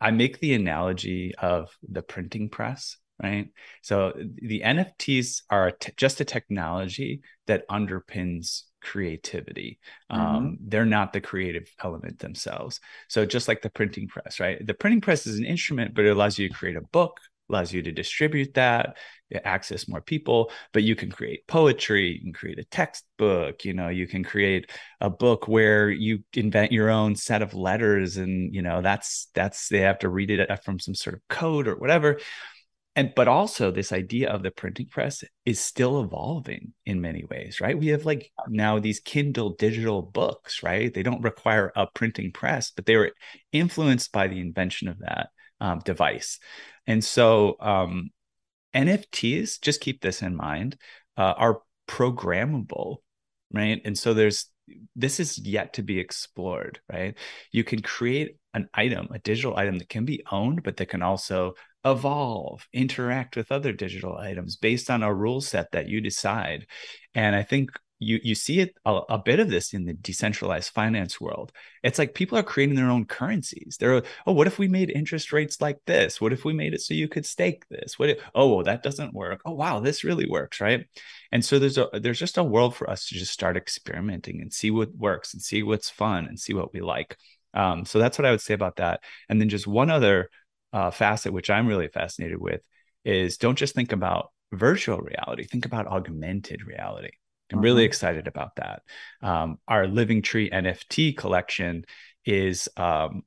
I 0.00 0.10
make 0.10 0.38
the 0.38 0.54
analogy 0.54 1.34
of 1.36 1.76
the 1.88 2.02
printing 2.02 2.48
press, 2.50 2.96
right? 3.22 3.48
So 3.82 4.12
the 4.16 4.62
NFTs 4.62 5.42
are 5.50 5.72
just 5.96 6.20
a 6.20 6.24
technology 6.24 7.22
that 7.46 7.68
underpins 7.68 8.62
creativity. 8.80 9.78
Mm-hmm. 10.10 10.20
Um, 10.20 10.58
they're 10.60 10.84
not 10.84 11.12
the 11.12 11.20
creative 11.20 11.68
element 11.82 12.18
themselves. 12.18 12.80
So 13.08 13.24
just 13.24 13.48
like 13.48 13.62
the 13.62 13.70
printing 13.70 14.08
press, 14.08 14.40
right? 14.40 14.64
The 14.64 14.74
printing 14.74 15.00
press 15.00 15.26
is 15.26 15.38
an 15.38 15.44
instrument, 15.44 15.94
but 15.94 16.04
it 16.04 16.10
allows 16.10 16.38
you 16.38 16.48
to 16.48 16.54
create 16.54 16.76
a 16.76 16.80
book, 16.80 17.18
allows 17.50 17.72
you 17.72 17.82
to 17.82 17.92
distribute 17.92 18.54
that, 18.54 18.96
access 19.44 19.88
more 19.88 20.00
people. 20.00 20.50
But 20.72 20.84
you 20.84 20.94
can 20.96 21.10
create 21.10 21.46
poetry, 21.46 22.12
you 22.12 22.20
can 22.20 22.32
create 22.32 22.58
a 22.58 22.64
textbook, 22.64 23.64
you 23.64 23.74
know, 23.74 23.88
you 23.88 24.06
can 24.06 24.24
create 24.24 24.70
a 25.00 25.10
book 25.10 25.48
where 25.48 25.90
you 25.90 26.24
invent 26.34 26.72
your 26.72 26.90
own 26.90 27.16
set 27.16 27.42
of 27.42 27.54
letters, 27.54 28.16
and 28.16 28.54
you 28.54 28.62
know 28.62 28.80
that's 28.82 29.28
that's 29.34 29.68
they 29.68 29.80
have 29.80 29.98
to 30.00 30.08
read 30.08 30.30
it 30.30 30.64
from 30.64 30.78
some 30.78 30.94
sort 30.94 31.14
of 31.14 31.20
code 31.28 31.68
or 31.68 31.76
whatever 31.76 32.18
and 32.98 33.12
but 33.14 33.28
also 33.28 33.70
this 33.70 33.92
idea 33.92 34.28
of 34.28 34.42
the 34.42 34.50
printing 34.50 34.86
press 34.86 35.22
is 35.44 35.60
still 35.60 36.02
evolving 36.02 36.72
in 36.84 37.00
many 37.00 37.24
ways 37.30 37.60
right? 37.60 37.78
We 37.78 37.86
have 37.88 38.04
like 38.04 38.32
now 38.48 38.80
these 38.80 38.98
kindle 38.98 39.50
digital 39.50 40.02
books 40.02 40.64
right? 40.64 40.92
They 40.92 41.04
don't 41.04 41.22
require 41.22 41.70
a 41.76 41.86
printing 41.86 42.32
press 42.32 42.72
but 42.72 42.86
they 42.86 42.96
were 42.96 43.12
influenced 43.52 44.10
by 44.10 44.26
the 44.26 44.40
invention 44.40 44.88
of 44.88 44.98
that 44.98 45.28
um, 45.60 45.78
device. 45.84 46.40
And 46.88 47.04
so 47.04 47.56
um, 47.60 48.10
nfts 48.74 49.60
just 49.60 49.80
keep 49.80 50.00
this 50.00 50.20
in 50.20 50.34
mind 50.34 50.76
uh, 51.16 51.34
are 51.36 51.62
programmable 51.86 52.96
right? 53.52 53.80
And 53.84 53.96
so 53.96 54.12
there's 54.12 54.50
this 54.96 55.20
is 55.20 55.38
yet 55.38 55.74
to 55.74 55.82
be 55.82 56.00
explored 56.00 56.80
right? 56.92 57.16
You 57.52 57.62
can 57.62 57.80
create 57.80 58.38
an 58.54 58.68
item 58.74 59.06
a 59.12 59.20
digital 59.20 59.56
item 59.56 59.78
that 59.78 59.88
can 59.88 60.04
be 60.04 60.24
owned 60.32 60.64
but 60.64 60.78
that 60.78 60.86
can 60.86 61.02
also 61.02 61.54
evolve, 61.84 62.66
interact 62.72 63.36
with 63.36 63.52
other 63.52 63.72
digital 63.72 64.16
items 64.16 64.56
based 64.56 64.90
on 64.90 65.02
a 65.02 65.14
rule 65.14 65.40
set 65.40 65.72
that 65.72 65.88
you 65.88 66.00
decide. 66.00 66.66
And 67.14 67.34
I 67.36 67.42
think 67.42 67.70
you 68.00 68.20
you 68.22 68.34
see 68.34 68.60
it 68.60 68.76
a, 68.84 69.00
a, 69.08 69.18
bit 69.18 69.40
of 69.40 69.50
this 69.50 69.74
in 69.74 69.84
the 69.84 69.92
decentralized 69.92 70.70
finance 70.70 71.20
world. 71.20 71.52
It's 71.82 71.98
like 71.98 72.14
people 72.14 72.38
are 72.38 72.44
creating 72.44 72.76
their 72.76 72.90
own 72.90 73.06
currencies. 73.06 73.76
They're 73.78 74.02
oh, 74.26 74.32
what 74.32 74.46
if 74.46 74.58
we 74.58 74.68
made 74.68 74.90
interest 74.90 75.32
rates 75.32 75.60
like 75.60 75.78
this? 75.86 76.20
What 76.20 76.32
if 76.32 76.44
we 76.44 76.52
made 76.52 76.74
it 76.74 76.80
so 76.80 76.94
you 76.94 77.08
could 77.08 77.26
stake 77.26 77.64
this? 77.68 77.98
What 77.98 78.10
if, 78.10 78.18
oh, 78.34 78.54
well, 78.54 78.64
that 78.64 78.82
doesn't 78.82 79.14
work. 79.14 79.40
Oh, 79.44 79.52
wow, 79.52 79.80
this 79.80 80.04
really 80.04 80.28
works, 80.28 80.60
right? 80.60 80.86
And 81.32 81.44
so 81.44 81.58
there's 81.58 81.78
a 81.78 81.88
there's 81.92 82.18
just 82.18 82.38
a 82.38 82.44
world 82.44 82.76
for 82.76 82.88
us 82.88 83.08
to 83.08 83.14
just 83.16 83.32
start 83.32 83.56
experimenting 83.56 84.40
and 84.40 84.52
see 84.52 84.70
what 84.70 84.94
works 84.94 85.34
and 85.34 85.42
see 85.42 85.62
what's 85.62 85.90
fun 85.90 86.26
and 86.26 86.38
see 86.38 86.54
what 86.54 86.72
we 86.72 86.80
like. 86.80 87.16
Um, 87.54 87.84
so 87.84 87.98
that's 87.98 88.18
what 88.18 88.26
I 88.26 88.30
would 88.30 88.40
say 88.40 88.54
about 88.54 88.76
that. 88.76 89.00
And 89.28 89.40
then 89.40 89.48
just 89.48 89.66
one 89.66 89.90
other 89.90 90.30
uh, 90.72 90.90
facet, 90.90 91.32
which 91.32 91.50
I'm 91.50 91.66
really 91.66 91.88
fascinated 91.88 92.38
with, 92.38 92.60
is 93.04 93.36
don't 93.38 93.58
just 93.58 93.74
think 93.74 93.92
about 93.92 94.30
virtual 94.52 94.98
reality, 94.98 95.44
think 95.44 95.66
about 95.66 95.86
augmented 95.86 96.66
reality. 96.66 97.10
I'm 97.52 97.60
really 97.60 97.82
uh-huh. 97.82 97.88
excited 97.88 98.26
about 98.26 98.56
that. 98.56 98.82
Um, 99.22 99.58
our 99.66 99.86
Living 99.86 100.20
Tree 100.20 100.50
NFT 100.50 101.16
collection 101.16 101.84
is 102.26 102.68
um, 102.76 103.22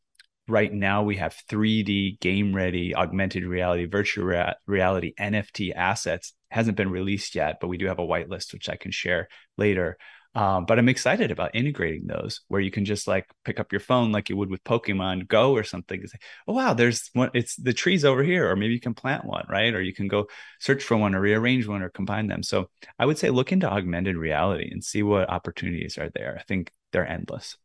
right 0.48 0.72
now 0.72 1.04
we 1.04 1.16
have 1.18 1.36
3D 1.50 2.20
game 2.20 2.56
ready 2.56 2.94
augmented 2.94 3.44
reality, 3.44 3.86
virtual 3.86 4.26
rea- 4.26 4.54
reality 4.68 5.14
NFT 5.20 5.74
assets. 5.76 6.34
Hasn't 6.50 6.78
been 6.78 6.92
released 6.92 7.34
yet, 7.34 7.58
but 7.60 7.68
we 7.68 7.78
do 7.78 7.88
have 7.88 8.00
a 8.00 8.06
whitelist 8.06 8.54
which 8.54 8.70
I 8.70 8.76
can 8.76 8.92
share 8.92 9.28
later. 9.58 9.98
Um, 10.34 10.66
but 10.66 10.80
I'm 10.80 10.88
excited 10.88 11.30
about 11.30 11.56
integrating 11.56 12.08
those 12.08 12.42
where 12.48 12.62
you 12.62 12.72
can 12.72 12.86
just 12.86 13.06
like 13.06 13.28
pick 13.44 13.60
up 13.60 13.74
your 13.74 13.82
phone 13.82 14.14
like 14.14 14.30
you 14.30 14.38
would 14.38 14.50
with 14.50 14.64
Pokemon 14.64 15.28
Go 15.28 15.54
or 15.54 15.64
something. 15.64 16.00
And 16.00 16.10
say, 16.10 16.20
oh 16.48 16.54
wow, 16.54 16.74
there's 16.74 17.10
one. 17.14 17.32
It's 17.34 17.56
the 17.58 17.74
trees 17.74 18.06
over 18.06 18.24
here, 18.24 18.50
or 18.50 18.56
maybe 18.56 18.74
you 18.74 18.80
can 18.80 18.94
plant 18.94 19.26
one, 19.26 19.46
right? 19.50 19.74
Or 19.74 19.82
you 19.82 19.94
can 19.94 20.08
go 20.08 20.28
search 20.60 20.84
for 20.84 20.96
one, 20.96 21.16
or 21.16 21.22
rearrange 21.22 21.68
one, 21.68 21.82
or 21.82 21.90
combine 21.90 22.28
them. 22.28 22.44
So 22.44 22.70
I 22.98 23.06
would 23.06 23.18
say 23.18 23.30
look 23.30 23.52
into 23.52 23.70
augmented 23.70 24.16
reality 24.16 24.70
and 24.72 24.84
see 24.84 25.04
what 25.04 25.30
opportunities 25.30 25.98
are 25.98 26.10
there. 26.10 26.38
I 26.40 26.44
think 26.44 26.72
they're 26.94 27.08
endless. 27.08 27.58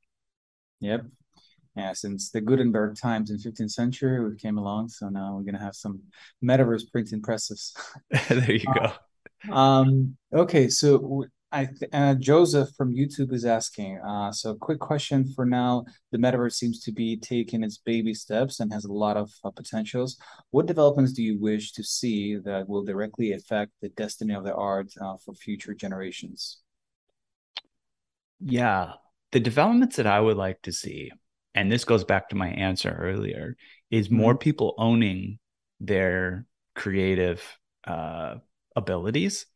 Yep. 0.81 1.07
Yeah, 1.77 1.93
since 1.93 2.31
the 2.31 2.41
Gutenberg 2.41 2.97
times 2.97 3.31
in 3.31 3.39
15th 3.39 3.71
century, 3.71 4.27
we 4.27 4.35
came 4.37 4.57
along. 4.59 4.89
So 4.89 5.09
now 5.09 5.37
we're 5.37 5.45
gonna 5.45 5.63
have 5.63 5.77
some 5.77 6.01
metaverse 6.43 6.91
printing 6.91 7.23
presses. 7.23 7.77
there 8.29 8.53
you 8.53 8.65
go. 8.75 8.93
Uh, 9.49 9.55
um, 9.55 10.17
okay, 10.33 10.69
so 10.69 11.27
I 11.53 11.69
uh, 11.93 12.15
Joseph 12.15 12.71
from 12.77 12.95
YouTube 12.95 13.33
is 13.33 13.45
asking. 13.45 13.99
Uh, 14.01 14.33
so, 14.33 14.55
quick 14.55 14.81
question 14.81 15.33
for 15.33 15.47
now: 15.47 15.85
the 16.11 16.19
metaverse 16.19 16.55
seems 16.55 16.81
to 16.81 16.93
be 16.93 17.17
taking 17.17 17.63
its 17.63 17.79
baby 17.79 18.15
steps 18.15 18.59
and 18.59 18.73
has 18.73 18.85
a 18.85 18.93
lot 18.93 19.17
of 19.17 19.31
uh, 19.45 19.51
potentials. 19.51 20.19
What 20.51 20.67
developments 20.67 21.13
do 21.13 21.23
you 21.23 21.39
wish 21.39 21.73
to 21.73 21.85
see 21.85 22.37
that 22.37 22.69
will 22.69 22.85
directly 22.85 23.33
affect 23.33 23.73
the 23.81 23.91
destiny 23.91 24.35
of 24.35 24.45
the 24.45 24.55
art 24.55 24.93
uh, 25.01 25.17
for 25.25 25.35
future 25.35 25.73
generations? 25.73 26.59
Yeah, 28.41 28.95
the 29.31 29.41
developments 29.41 29.97
that 29.97 30.07
I 30.07 30.21
would 30.21 30.37
like 30.37 30.63
to 30.63 30.73
see, 30.73 31.13
and 31.55 31.71
this 31.71 31.85
goes 31.85 32.05
back 32.05 32.29
to 32.31 32.37
my 32.37 32.49
answer 32.49 32.91
earlier, 32.91 33.57
is 33.91 34.11
more 34.11 34.35
mm-hmm. 34.35 34.41
people 34.41 34.75
owning 34.79 35.39
their 35.79 36.45
creative 36.75 37.43
uh, 37.87 38.37
abilities 38.75 39.47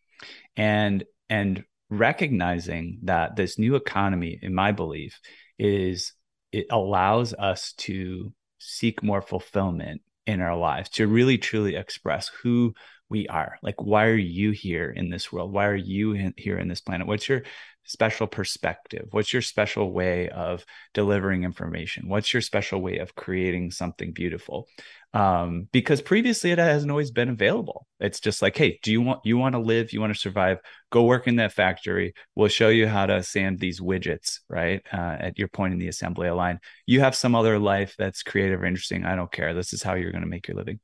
and 0.57 1.05
and 1.29 1.65
recognizing 1.91 2.99
that 3.03 3.37
this 3.37 3.59
new 3.59 3.75
economy 3.75 4.39
in 4.41 4.55
my 4.55 4.73
belief 4.73 5.21
is 5.59 6.13
it 6.53 6.67
allows 6.71 7.35
us 7.35 7.73
to 7.73 8.33
seek 8.59 9.03
more 9.03 9.23
fulfillment 9.23 10.01
in 10.27 10.41
our 10.41 10.57
lives 10.57 10.89
to 10.91 11.07
really 11.07 11.39
truly 11.39 11.75
express 11.75 12.31
who 12.43 12.73
we 13.09 13.27
are. 13.27 13.59
Like 13.63 13.83
why 13.83 14.07
are 14.07 14.15
you 14.15 14.53
here 14.53 14.91
in 14.91 15.11
this 15.11 15.33
world? 15.33 15.53
Why 15.53 15.67
are 15.67 15.75
you 15.75 16.33
here 16.37 16.59
in 16.59 16.69
this 16.69 16.81
planet? 16.81 17.07
What's 17.07 17.29
your 17.29 17.43
special 17.91 18.27
perspective 18.27 19.07
what's 19.11 19.33
your 19.33 19.43
special 19.43 19.93
way 19.93 20.29
of 20.29 20.65
delivering 20.95 21.45
information 21.45 22.09
what's 22.09 22.33
your 22.33 22.41
special 22.41 22.81
way 22.81 22.99
of 22.99 23.15
creating 23.15 23.71
something 23.71 24.13
beautiful 24.13 24.69
um, 25.13 25.69
because 25.73 26.01
previously 26.01 26.53
it 26.53 26.59
hasn't 26.59 26.91
always 26.91 27.11
been 27.11 27.29
available. 27.29 27.87
It's 27.99 28.21
just 28.21 28.43
like, 28.43 28.57
hey, 28.57 28.79
do 28.83 28.93
you 28.93 29.01
want 29.01 29.21
you 29.25 29.37
want 29.37 29.55
to 29.55 29.59
live? 29.59 29.93
You 29.93 30.01
want 30.01 30.15
to 30.15 30.19
survive? 30.19 30.59
Go 30.91 31.05
work 31.05 31.27
in 31.27 31.37
that 31.37 31.53
factory. 31.53 32.15
We'll 32.37 32.49
show 32.49 32.69
you 32.69 32.87
how 32.87 33.07
to 33.07 33.23
sand 33.23 33.59
these 33.59 33.81
widgets, 33.81 34.39
right? 34.49 34.83
Uh, 34.93 35.17
at 35.19 35.39
your 35.39 35.49
point 35.49 35.73
in 35.73 35.81
the 35.81 35.89
assembly 35.89 36.31
line, 36.31 36.61
you 36.87 37.01
have 37.01 37.17
some 37.17 37.35
other 37.35 37.59
life 37.59 37.95
that's 37.99 38.23
creative 38.23 38.63
or 38.63 38.67
interesting. 38.67 39.05
I 39.05 39.17
don't 39.17 39.33
care. 39.33 39.53
This 39.53 39.73
is 39.73 39.83
how 39.83 39.95
you're 39.95 40.13
going 40.13 40.23
to 40.23 40.31
make 40.31 40.47
your 40.47 40.57
living. 40.57 40.79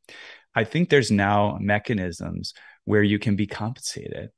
I 0.54 0.64
think 0.64 0.88
there's 0.88 1.10
now 1.10 1.58
mechanisms 1.60 2.52
where 2.84 3.02
you 3.02 3.18
can 3.18 3.36
be 3.36 3.46
compensated 3.46 4.30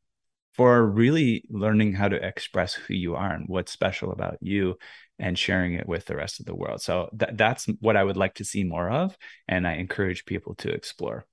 for 0.58 0.84
really 0.84 1.44
learning 1.48 1.92
how 1.92 2.08
to 2.08 2.16
express 2.16 2.74
who 2.74 2.92
you 2.92 3.14
are 3.14 3.32
and 3.32 3.46
what's 3.46 3.70
special 3.70 4.10
about 4.10 4.38
you 4.40 4.76
and 5.20 5.38
sharing 5.38 5.74
it 5.74 5.86
with 5.86 6.04
the 6.06 6.16
rest 6.16 6.40
of 6.40 6.46
the 6.46 6.54
world. 6.54 6.82
So 6.82 7.08
th- 7.16 7.30
that's 7.34 7.66
what 7.78 7.96
I 7.96 8.02
would 8.02 8.16
like 8.16 8.34
to 8.34 8.44
see 8.44 8.64
more 8.64 8.90
of. 8.90 9.16
And 9.46 9.68
I 9.68 9.74
encourage 9.74 10.24
people 10.24 10.56
to 10.56 10.68
explore. 10.68 11.24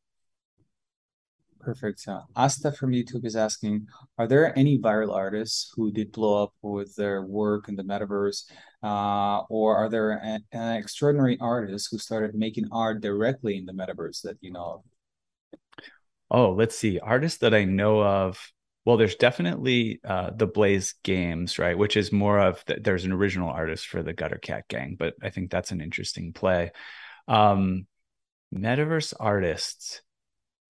Perfect. 1.59 2.07
Uh, 2.07 2.21
Asta 2.35 2.71
from 2.71 2.91
YouTube 2.91 3.25
is 3.25 3.35
asking 3.35 3.87
Are 4.19 4.27
there 4.27 4.55
any 4.55 4.77
viral 4.77 5.15
artists 5.15 5.73
who 5.75 5.91
did 5.91 6.11
blow 6.11 6.43
up 6.43 6.53
with 6.61 6.95
their 6.95 7.23
work 7.23 7.67
in 7.67 7.75
the 7.75 7.83
metaverse? 7.83 8.43
Uh, 8.83 9.39
or 9.49 9.75
are 9.75 9.89
there 9.89 10.11
an, 10.11 10.43
extraordinary 10.53 11.39
artists 11.41 11.87
who 11.89 11.97
started 11.97 12.35
making 12.35 12.67
art 12.71 13.01
directly 13.01 13.57
in 13.57 13.65
the 13.65 13.73
metaverse 13.73 14.21
that 14.21 14.37
you 14.41 14.51
know 14.51 14.83
of? 14.83 15.59
Oh, 16.29 16.51
let's 16.51 16.77
see. 16.77 16.99
Artists 16.99 17.39
that 17.39 17.55
I 17.55 17.63
know 17.65 18.03
of 18.03 18.39
well, 18.85 18.97
there's 18.97 19.15
definitely 19.15 19.99
uh, 20.03 20.29
the 20.35 20.45
Blaze 20.45 20.93
Games, 21.03 21.57
right? 21.57 21.77
Which 21.77 21.97
is 21.97 22.11
more 22.11 22.39
of 22.39 22.63
the, 22.67 22.75
there's 22.75 23.03
an 23.03 23.11
original 23.11 23.49
artist 23.49 23.87
for 23.87 24.03
the 24.03 24.13
Gutter 24.13 24.37
Cat 24.37 24.67
Gang, 24.67 24.95
but 24.97 25.15
I 25.23 25.31
think 25.31 25.49
that's 25.49 25.71
an 25.71 25.81
interesting 25.81 26.33
play. 26.33 26.71
Um, 27.27 27.87
metaverse 28.53 29.13
artists, 29.19 30.01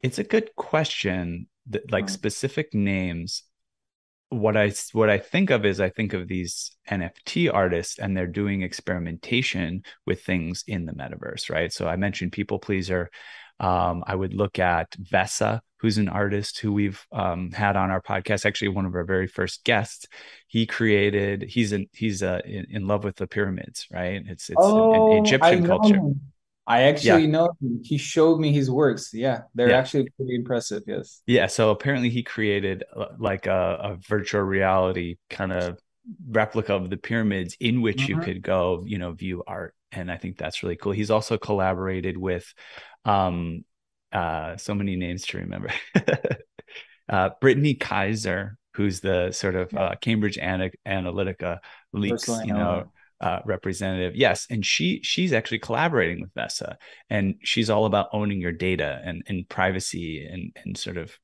it's 0.01 0.17
a 0.17 0.23
good 0.23 0.55
question. 0.55 1.47
That, 1.67 1.91
like 1.91 2.09
specific 2.09 2.75
names, 2.75 3.43
what 4.29 4.55
I 4.55 4.71
what 4.93 5.09
I 5.09 5.17
think 5.17 5.49
of 5.49 5.65
is 5.65 5.81
I 5.81 5.89
think 5.89 6.13
of 6.13 6.27
these 6.27 6.71
NFT 6.89 7.51
artists 7.53 7.99
and 7.99 8.15
they're 8.15 8.27
doing 8.27 8.61
experimentation 8.61 9.83
with 10.05 10.23
things 10.23 10.63
in 10.67 10.85
the 10.85 10.93
metaverse, 10.93 11.49
right? 11.49 11.73
So 11.73 11.87
I 11.87 11.95
mentioned 11.95 12.31
People 12.31 12.59
Pleaser. 12.59 13.09
Um, 13.59 14.03
I 14.05 14.15
would 14.15 14.33
look 14.33 14.59
at 14.59 14.91
Vesa, 14.91 15.61
who's 15.77 15.97
an 15.97 16.09
artist 16.09 16.59
who 16.59 16.73
we've 16.73 17.05
um, 17.11 17.51
had 17.51 17.75
on 17.75 17.91
our 17.91 18.01
podcast. 18.01 18.45
Actually, 18.45 18.69
one 18.69 18.85
of 18.85 18.95
our 18.95 19.03
very 19.03 19.27
first 19.27 19.63
guests. 19.63 20.07
He 20.47 20.65
created. 20.65 21.43
He's 21.43 21.71
in. 21.71 21.87
He's 21.93 22.23
uh, 22.23 22.41
in, 22.45 22.65
in 22.69 22.87
love 22.87 23.03
with 23.03 23.15
the 23.15 23.27
pyramids, 23.27 23.87
right? 23.91 24.21
It's 24.25 24.49
it's 24.49 24.57
oh, 24.59 25.17
an, 25.17 25.25
Egyptian 25.25 25.65
culture. 25.65 25.99
I 26.67 26.83
actually 26.83 27.25
yeah. 27.25 27.29
know 27.29 27.49
him. 27.61 27.81
He 27.83 27.97
showed 27.97 28.39
me 28.39 28.51
his 28.51 28.71
works. 28.71 29.11
Yeah, 29.13 29.41
they're 29.53 29.69
yeah. 29.69 29.77
actually 29.77 30.09
pretty 30.17 30.35
impressive. 30.35 30.83
Yes. 30.87 31.21
Yeah. 31.27 31.47
So 31.47 31.69
apparently, 31.69 32.09
he 32.09 32.23
created 32.23 32.83
uh, 32.95 33.07
like 33.19 33.45
a, 33.45 33.79
a 33.81 33.95
virtual 34.07 34.41
reality 34.41 35.17
kind 35.29 35.53
of 35.53 35.77
replica 36.27 36.73
of 36.73 36.89
the 36.89 36.97
pyramids 36.97 37.55
in 37.59 37.81
which 37.81 37.97
mm-hmm. 38.03 38.19
you 38.19 38.25
could 38.25 38.41
go, 38.41 38.83
you 38.85 38.97
know, 38.97 39.11
view 39.11 39.43
art. 39.45 39.75
And 39.91 40.11
I 40.11 40.17
think 40.17 40.37
that's 40.37 40.61
really 40.63 40.75
cool. 40.75 40.91
He's 40.91 41.11
also 41.11 41.37
collaborated 41.37 42.17
with 42.17 42.53
um, 43.05 43.63
uh, 44.11 44.57
so 44.57 44.73
many 44.73 44.95
names 44.95 45.25
to 45.27 45.37
remember. 45.37 45.71
uh, 47.09 47.29
Brittany 47.41 47.75
Kaiser, 47.75 48.57
who's 48.73 48.99
the 48.99 49.31
sort 49.31 49.55
of 49.55 49.73
uh, 49.73 49.95
Cambridge 50.01 50.37
Ana- 50.37 50.71
Analytica 50.87 51.59
leaks, 51.93 52.27
you 52.27 52.53
know, 52.53 52.91
uh, 53.21 53.39
representative. 53.45 54.15
Yes, 54.15 54.47
and 54.49 54.65
she 54.65 54.99
she's 55.03 55.33
actually 55.33 55.59
collaborating 55.59 56.21
with 56.21 56.33
Vesa, 56.33 56.75
and 57.09 57.35
she's 57.41 57.69
all 57.69 57.85
about 57.85 58.09
owning 58.11 58.41
your 58.41 58.51
data 58.51 59.01
and 59.03 59.23
and 59.27 59.47
privacy 59.47 60.25
and 60.25 60.55
and 60.63 60.77
sort 60.77 60.97
of 60.97 61.17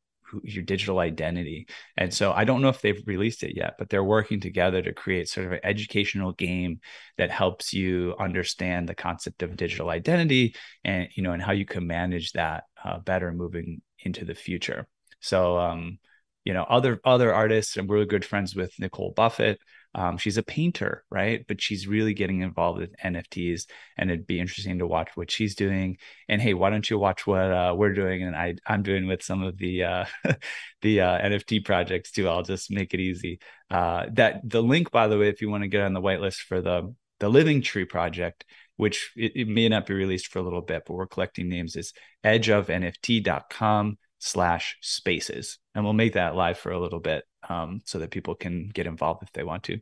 your 0.43 0.63
digital 0.63 0.99
identity. 0.99 1.67
And 1.97 2.13
so 2.13 2.31
I 2.31 2.43
don't 2.43 2.61
know 2.61 2.69
if 2.69 2.81
they've 2.81 3.01
released 3.05 3.43
it 3.43 3.55
yet, 3.55 3.75
but 3.77 3.89
they're 3.89 4.03
working 4.03 4.39
together 4.39 4.81
to 4.81 4.93
create 4.93 5.29
sort 5.29 5.47
of 5.47 5.53
an 5.53 5.59
educational 5.63 6.31
game 6.31 6.79
that 7.17 7.31
helps 7.31 7.73
you 7.73 8.15
understand 8.19 8.87
the 8.87 8.95
concept 8.95 9.43
of 9.43 9.55
digital 9.55 9.89
identity 9.89 10.55
and 10.83 11.09
you 11.15 11.23
know 11.23 11.31
and 11.31 11.41
how 11.41 11.51
you 11.51 11.65
can 11.65 11.87
manage 11.87 12.31
that 12.33 12.63
uh, 12.83 12.99
better 12.99 13.31
moving 13.31 13.81
into 13.99 14.25
the 14.25 14.35
future. 14.35 14.87
So 15.19 15.57
um, 15.57 15.99
you 16.45 16.53
know 16.53 16.63
other 16.63 16.99
other 17.03 17.33
artists 17.33 17.77
and 17.77 17.87
we're 17.87 18.05
good 18.05 18.25
friends 18.25 18.55
with 18.55 18.73
Nicole 18.79 19.13
Buffett 19.15 19.59
um, 19.93 20.17
she's 20.17 20.37
a 20.37 20.43
painter, 20.43 21.03
right? 21.09 21.45
But 21.47 21.61
she's 21.61 21.87
really 21.87 22.13
getting 22.13 22.41
involved 22.41 22.79
with 22.79 22.95
NFTs, 23.03 23.65
and 23.97 24.09
it'd 24.09 24.25
be 24.25 24.39
interesting 24.39 24.79
to 24.79 24.87
watch 24.87 25.09
what 25.15 25.29
she's 25.29 25.55
doing. 25.55 25.97
And 26.29 26.41
hey, 26.41 26.53
why 26.53 26.69
don't 26.69 26.89
you 26.89 26.97
watch 26.97 27.27
what 27.27 27.51
uh, 27.51 27.73
we're 27.77 27.93
doing 27.93 28.23
and 28.23 28.35
I 28.35 28.55
I'm 28.65 28.83
doing 28.83 29.07
with 29.07 29.21
some 29.21 29.43
of 29.43 29.57
the 29.57 29.83
uh, 29.83 30.05
the 30.81 31.01
uh, 31.01 31.19
NFT 31.19 31.65
projects 31.65 32.11
too? 32.11 32.29
I'll 32.29 32.43
just 32.43 32.71
make 32.71 32.93
it 32.93 33.01
easy. 33.01 33.39
Uh, 33.69 34.05
that 34.13 34.41
the 34.43 34.63
link, 34.63 34.91
by 34.91 35.07
the 35.07 35.17
way, 35.17 35.27
if 35.27 35.41
you 35.41 35.49
want 35.49 35.63
to 35.63 35.69
get 35.69 35.81
on 35.81 35.93
the 35.93 36.01
whitelist 36.01 36.39
for 36.41 36.61
the 36.61 36.93
the 37.19 37.29
Living 37.29 37.61
Tree 37.61 37.85
project, 37.85 38.45
which 38.77 39.11
it, 39.17 39.33
it 39.35 39.47
may 39.47 39.67
not 39.67 39.85
be 39.85 39.93
released 39.93 40.27
for 40.27 40.39
a 40.39 40.43
little 40.43 40.61
bit, 40.61 40.83
but 40.87 40.93
we're 40.93 41.05
collecting 41.05 41.49
names, 41.49 41.75
is 41.75 41.93
edgeofnft.com 42.23 43.97
slash 44.19 44.77
spaces. 44.81 45.59
And 45.75 45.83
we'll 45.83 45.93
make 45.93 46.13
that 46.13 46.35
live 46.35 46.57
for 46.57 46.71
a 46.71 46.79
little 46.79 46.99
bit 46.99 47.25
um, 47.49 47.81
so 47.85 47.99
that 47.99 48.11
people 48.11 48.35
can 48.35 48.69
get 48.69 48.87
involved 48.87 49.23
if 49.23 49.31
they 49.31 49.43
want 49.43 49.63
to. 49.63 49.79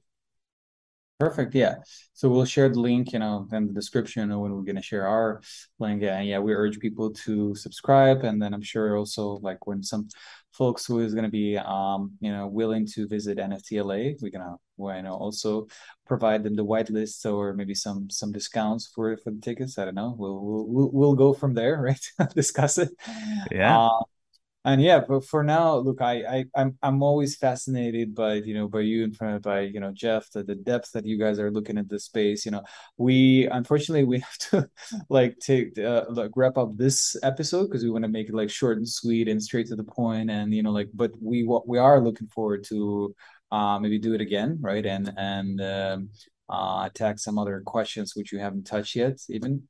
Perfect. 1.19 1.53
Yeah. 1.53 1.75
So 2.13 2.29
we'll 2.29 2.45
share 2.45 2.69
the 2.69 2.79
link, 2.79 3.11
you 3.11 3.19
know, 3.19 3.45
in 3.51 3.67
the 3.67 3.73
description 3.73 4.29
when 4.39 4.53
we're 4.53 4.61
going 4.61 4.77
to 4.77 4.81
share 4.81 5.05
our 5.05 5.41
link. 5.77 6.01
And 6.01 6.25
yeah, 6.25 6.39
we 6.39 6.53
urge 6.53 6.79
people 6.79 7.11
to 7.25 7.53
subscribe. 7.55 8.23
And 8.23 8.41
then 8.41 8.53
I'm 8.53 8.61
sure 8.61 8.95
also 8.95 9.31
like 9.41 9.67
when 9.67 9.83
some 9.83 10.07
folks 10.53 10.85
who 10.85 11.01
is 11.01 11.13
going 11.13 11.25
to 11.25 11.29
be, 11.29 11.57
um, 11.57 12.13
you 12.21 12.31
know, 12.31 12.47
willing 12.47 12.87
to 12.93 13.05
visit 13.05 13.37
NFTLA, 13.37 14.15
we're 14.21 14.31
going 14.31 14.45
to, 14.45 14.55
well, 14.77 14.95
you 14.95 15.01
know, 15.03 15.13
also 15.13 15.67
provide 16.07 16.41
them 16.41 16.55
the 16.55 16.65
whitelist 16.65 17.29
or 17.29 17.51
maybe 17.53 17.75
some, 17.75 18.09
some 18.09 18.31
discounts 18.31 18.87
for, 18.87 19.17
for 19.17 19.31
the 19.31 19.41
tickets. 19.41 19.77
I 19.77 19.83
don't 19.83 19.95
know. 19.95 20.15
We'll, 20.17 20.39
we'll, 20.41 20.89
we'll 20.93 21.15
go 21.15 21.33
from 21.33 21.53
there, 21.53 21.81
right? 21.81 22.33
Discuss 22.33 22.77
it. 22.77 22.91
Yeah. 23.51 23.77
Uh, 23.77 24.03
and 24.69 24.81
yeah 24.81 24.99
but 25.07 25.25
for 25.25 25.43
now 25.43 25.75
look 25.75 26.01
i, 26.01 26.21
I 26.21 26.45
i'm 26.55 26.77
i'm 26.83 27.01
always 27.01 27.35
fascinated 27.35 28.13
by 28.13 28.35
you 28.35 28.53
know 28.53 28.67
by 28.67 28.81
you 28.81 29.03
and 29.03 29.41
by 29.41 29.61
you 29.61 29.79
know 29.79 29.91
jeff 29.91 30.29
the, 30.31 30.43
the 30.43 30.55
depth 30.55 30.91
that 30.91 31.05
you 31.05 31.17
guys 31.17 31.39
are 31.39 31.49
looking 31.49 31.77
at 31.77 31.89
the 31.89 31.99
space 31.99 32.45
you 32.45 32.51
know. 32.51 32.63
We 32.97 33.47
unfortunately 33.47 34.05
we 34.05 34.19
have 34.27 34.37
to 34.49 34.69
like 35.09 35.39
take 35.39 35.77
uh, 35.79 36.05
like 36.09 36.31
wrap 36.35 36.57
up 36.57 36.77
this 36.77 37.15
episode 37.23 37.67
because 37.67 37.83
we 37.83 37.89
want 37.89 38.03
to 38.03 38.09
make 38.09 38.29
it 38.29 38.35
like 38.35 38.49
short 38.49 38.77
and 38.77 38.87
sweet 38.87 39.27
and 39.27 39.41
straight 39.41 39.67
to 39.67 39.75
the 39.75 39.83
point 39.83 40.29
and 40.29 40.53
you 40.53 40.63
know 40.63 40.71
like 40.71 40.89
but 40.93 41.11
we 41.21 41.43
what 41.43 41.67
we 41.67 41.77
are 41.77 41.99
looking 41.99 42.27
forward 42.27 42.63
to 42.65 43.15
uh 43.51 43.79
maybe 43.79 43.97
do 43.97 44.13
it 44.13 44.21
again 44.21 44.57
right? 44.61 44.85
And 44.85 45.11
and 45.17 45.61
um 45.61 46.09
uh 46.47 46.83
attack 46.85 47.19
some 47.19 47.39
other 47.39 47.61
questions 47.65 48.13
which 48.15 48.31
you 48.31 48.39
haven't 48.39 48.67
touched 48.67 48.95
yet 48.95 49.17
even. 49.29 49.63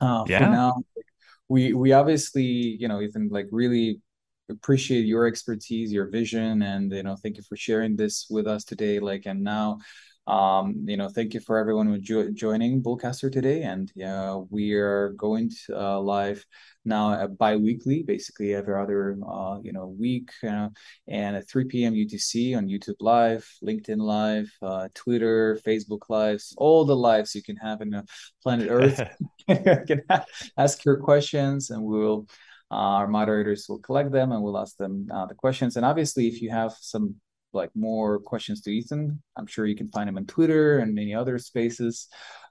Uh 0.00 0.24
yeah. 0.26 0.38
for 0.38 0.46
now 0.46 0.74
we 1.48 1.72
we 1.72 1.92
obviously 1.92 2.44
you 2.44 2.88
know 2.88 3.00
even 3.00 3.28
like 3.28 3.46
really 3.52 4.00
appreciate 4.48 5.06
your 5.06 5.26
expertise, 5.26 5.92
your 5.92 6.08
vision, 6.08 6.62
and 6.62 6.92
you 6.92 7.02
know, 7.02 7.16
thank 7.16 7.36
you 7.36 7.42
for 7.42 7.56
sharing 7.56 7.96
this 7.96 8.26
with 8.30 8.46
us 8.46 8.64
today. 8.64 8.98
Like, 9.00 9.26
and 9.26 9.42
now, 9.42 9.78
um, 10.26 10.84
you 10.86 10.96
know, 10.96 11.08
thank 11.08 11.34
you 11.34 11.40
for 11.40 11.58
everyone 11.58 11.86
who 11.86 11.98
jo- 11.98 12.30
joining 12.30 12.82
Bullcaster 12.82 13.30
today. 13.30 13.62
And 13.62 13.92
yeah, 13.94 14.36
we 14.50 14.72
are 14.72 15.10
going 15.10 15.50
to, 15.66 15.78
uh, 15.78 16.00
live 16.00 16.44
now 16.84 17.12
uh, 17.12 17.26
bi-weekly, 17.26 18.02
basically 18.02 18.54
every 18.54 18.80
other 18.80 19.16
uh, 19.26 19.58
you 19.62 19.72
know 19.72 19.86
week, 19.86 20.30
uh, 20.42 20.68
and 21.08 21.36
at 21.36 21.48
3 21.48 21.64
p.m. 21.64 21.94
UTC 21.94 22.56
on 22.56 22.68
YouTube 22.68 22.96
Live, 23.00 23.48
LinkedIn 23.62 23.98
Live, 23.98 24.50
uh, 24.62 24.88
Twitter, 24.94 25.58
Facebook 25.66 26.08
Lives, 26.08 26.54
all 26.58 26.84
the 26.84 26.96
lives 26.96 27.34
you 27.34 27.42
can 27.42 27.56
have 27.56 27.80
in 27.80 28.02
planet 28.42 28.68
Earth. 28.70 29.00
you 29.48 29.84
can 29.86 30.02
ask 30.56 30.84
your 30.86 30.96
questions, 30.96 31.68
and 31.68 31.82
we'll 31.82 32.20
uh, 32.20 32.53
our 32.74 33.06
moderators 33.06 33.66
will 33.68 33.78
collect 33.78 34.10
them 34.12 34.32
and 34.32 34.42
we'll 34.42 34.58
ask 34.58 34.76
them 34.76 35.08
uh, 35.12 35.26
the 35.26 35.34
questions. 35.34 35.76
And 35.76 35.86
obviously, 35.86 36.26
if 36.28 36.42
you 36.42 36.50
have 36.50 36.74
some 36.80 37.16
like 37.52 37.70
more 37.74 38.18
questions 38.18 38.62
to 38.62 38.70
Eathan, 38.70 39.18
I'm 39.36 39.46
sure 39.46 39.66
you 39.66 39.76
can 39.76 39.90
find 39.90 40.08
him 40.08 40.16
on 40.16 40.24
Twitter 40.26 40.78
and 40.78 40.94
many 40.94 41.14
other 41.14 41.38
spaces. 41.38 42.08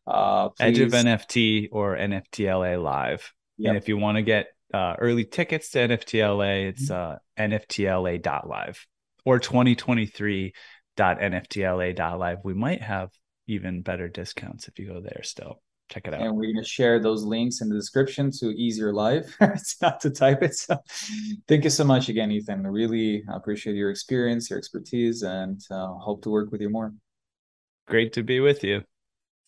Uh, 0.08 0.50
Edge 0.60 0.80
of 0.80 0.92
NFT 0.92 1.70
or 1.72 1.96
NFTLA 1.96 2.82
Live. 2.82 3.32
Yep. 3.58 3.70
And 3.70 3.78
if 3.78 3.88
you 3.88 3.98
want 3.98 4.18
to 4.18 4.22
get 4.22 4.48
uh, 4.74 4.96
early 5.00 5.26
tickets 5.26 5.70
to 5.72 5.80
NFTLA, 5.80 6.70
it's 6.70 6.90
uh, 6.90 7.18
nftla.live 7.38 8.88
or 9.26 9.40
2023.nftla.live. 9.40 12.38
We 12.44 12.54
might 12.54 12.82
have 12.82 13.10
even 13.48 13.82
better 13.82 14.08
discounts 14.08 14.68
if 14.68 14.78
you 14.80 14.88
go 14.88 15.02
there 15.02 15.22
still. 15.24 15.62
Check 15.90 16.08
it 16.08 16.14
out. 16.14 16.22
And 16.22 16.36
we're 16.36 16.52
going 16.52 16.64
to 16.64 16.64
share 16.64 17.00
those 17.00 17.24
links 17.24 17.62
in 17.62 17.70
the 17.70 17.76
description 17.76 18.32
to 18.40 18.50
ease 18.50 18.78
your 18.78 18.94
life. 18.94 19.36
it's 19.42 19.82
not 19.82 20.00
to 20.02 20.10
type 20.10 20.42
it. 20.42 20.56
So 20.56 20.78
thank 21.48 21.64
you 21.64 21.70
so 21.70 21.84
much 21.84 22.10
again, 22.10 22.30
Eathan. 22.32 22.66
Really 22.72 23.24
appreciate 23.32 23.76
your 23.76 23.90
experience, 23.90 24.50
your 24.50 24.58
expertise, 24.58 25.24
and 25.24 25.62
uh, 25.70 25.94
hope 25.94 26.24
to 26.24 26.30
work 26.30 26.52
with 26.52 26.62
you 26.62 26.70
more. 26.70 26.94
Great 27.88 28.14
to 28.14 28.24
be 28.24 28.40
with 28.40 28.64
you. 28.64 28.84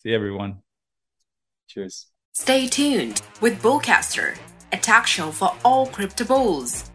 See 0.02 0.14
everyone. 0.14 0.58
Cheers. 1.68 2.06
Stay 2.32 2.66
tuned 2.66 3.22
with 3.40 3.60
Bullcaster, 3.62 4.36
a 4.72 4.76
talk 4.76 5.06
show 5.06 5.30
for 5.30 5.54
all 5.64 5.86
crypto 5.86 6.24
bulls. 6.24 6.90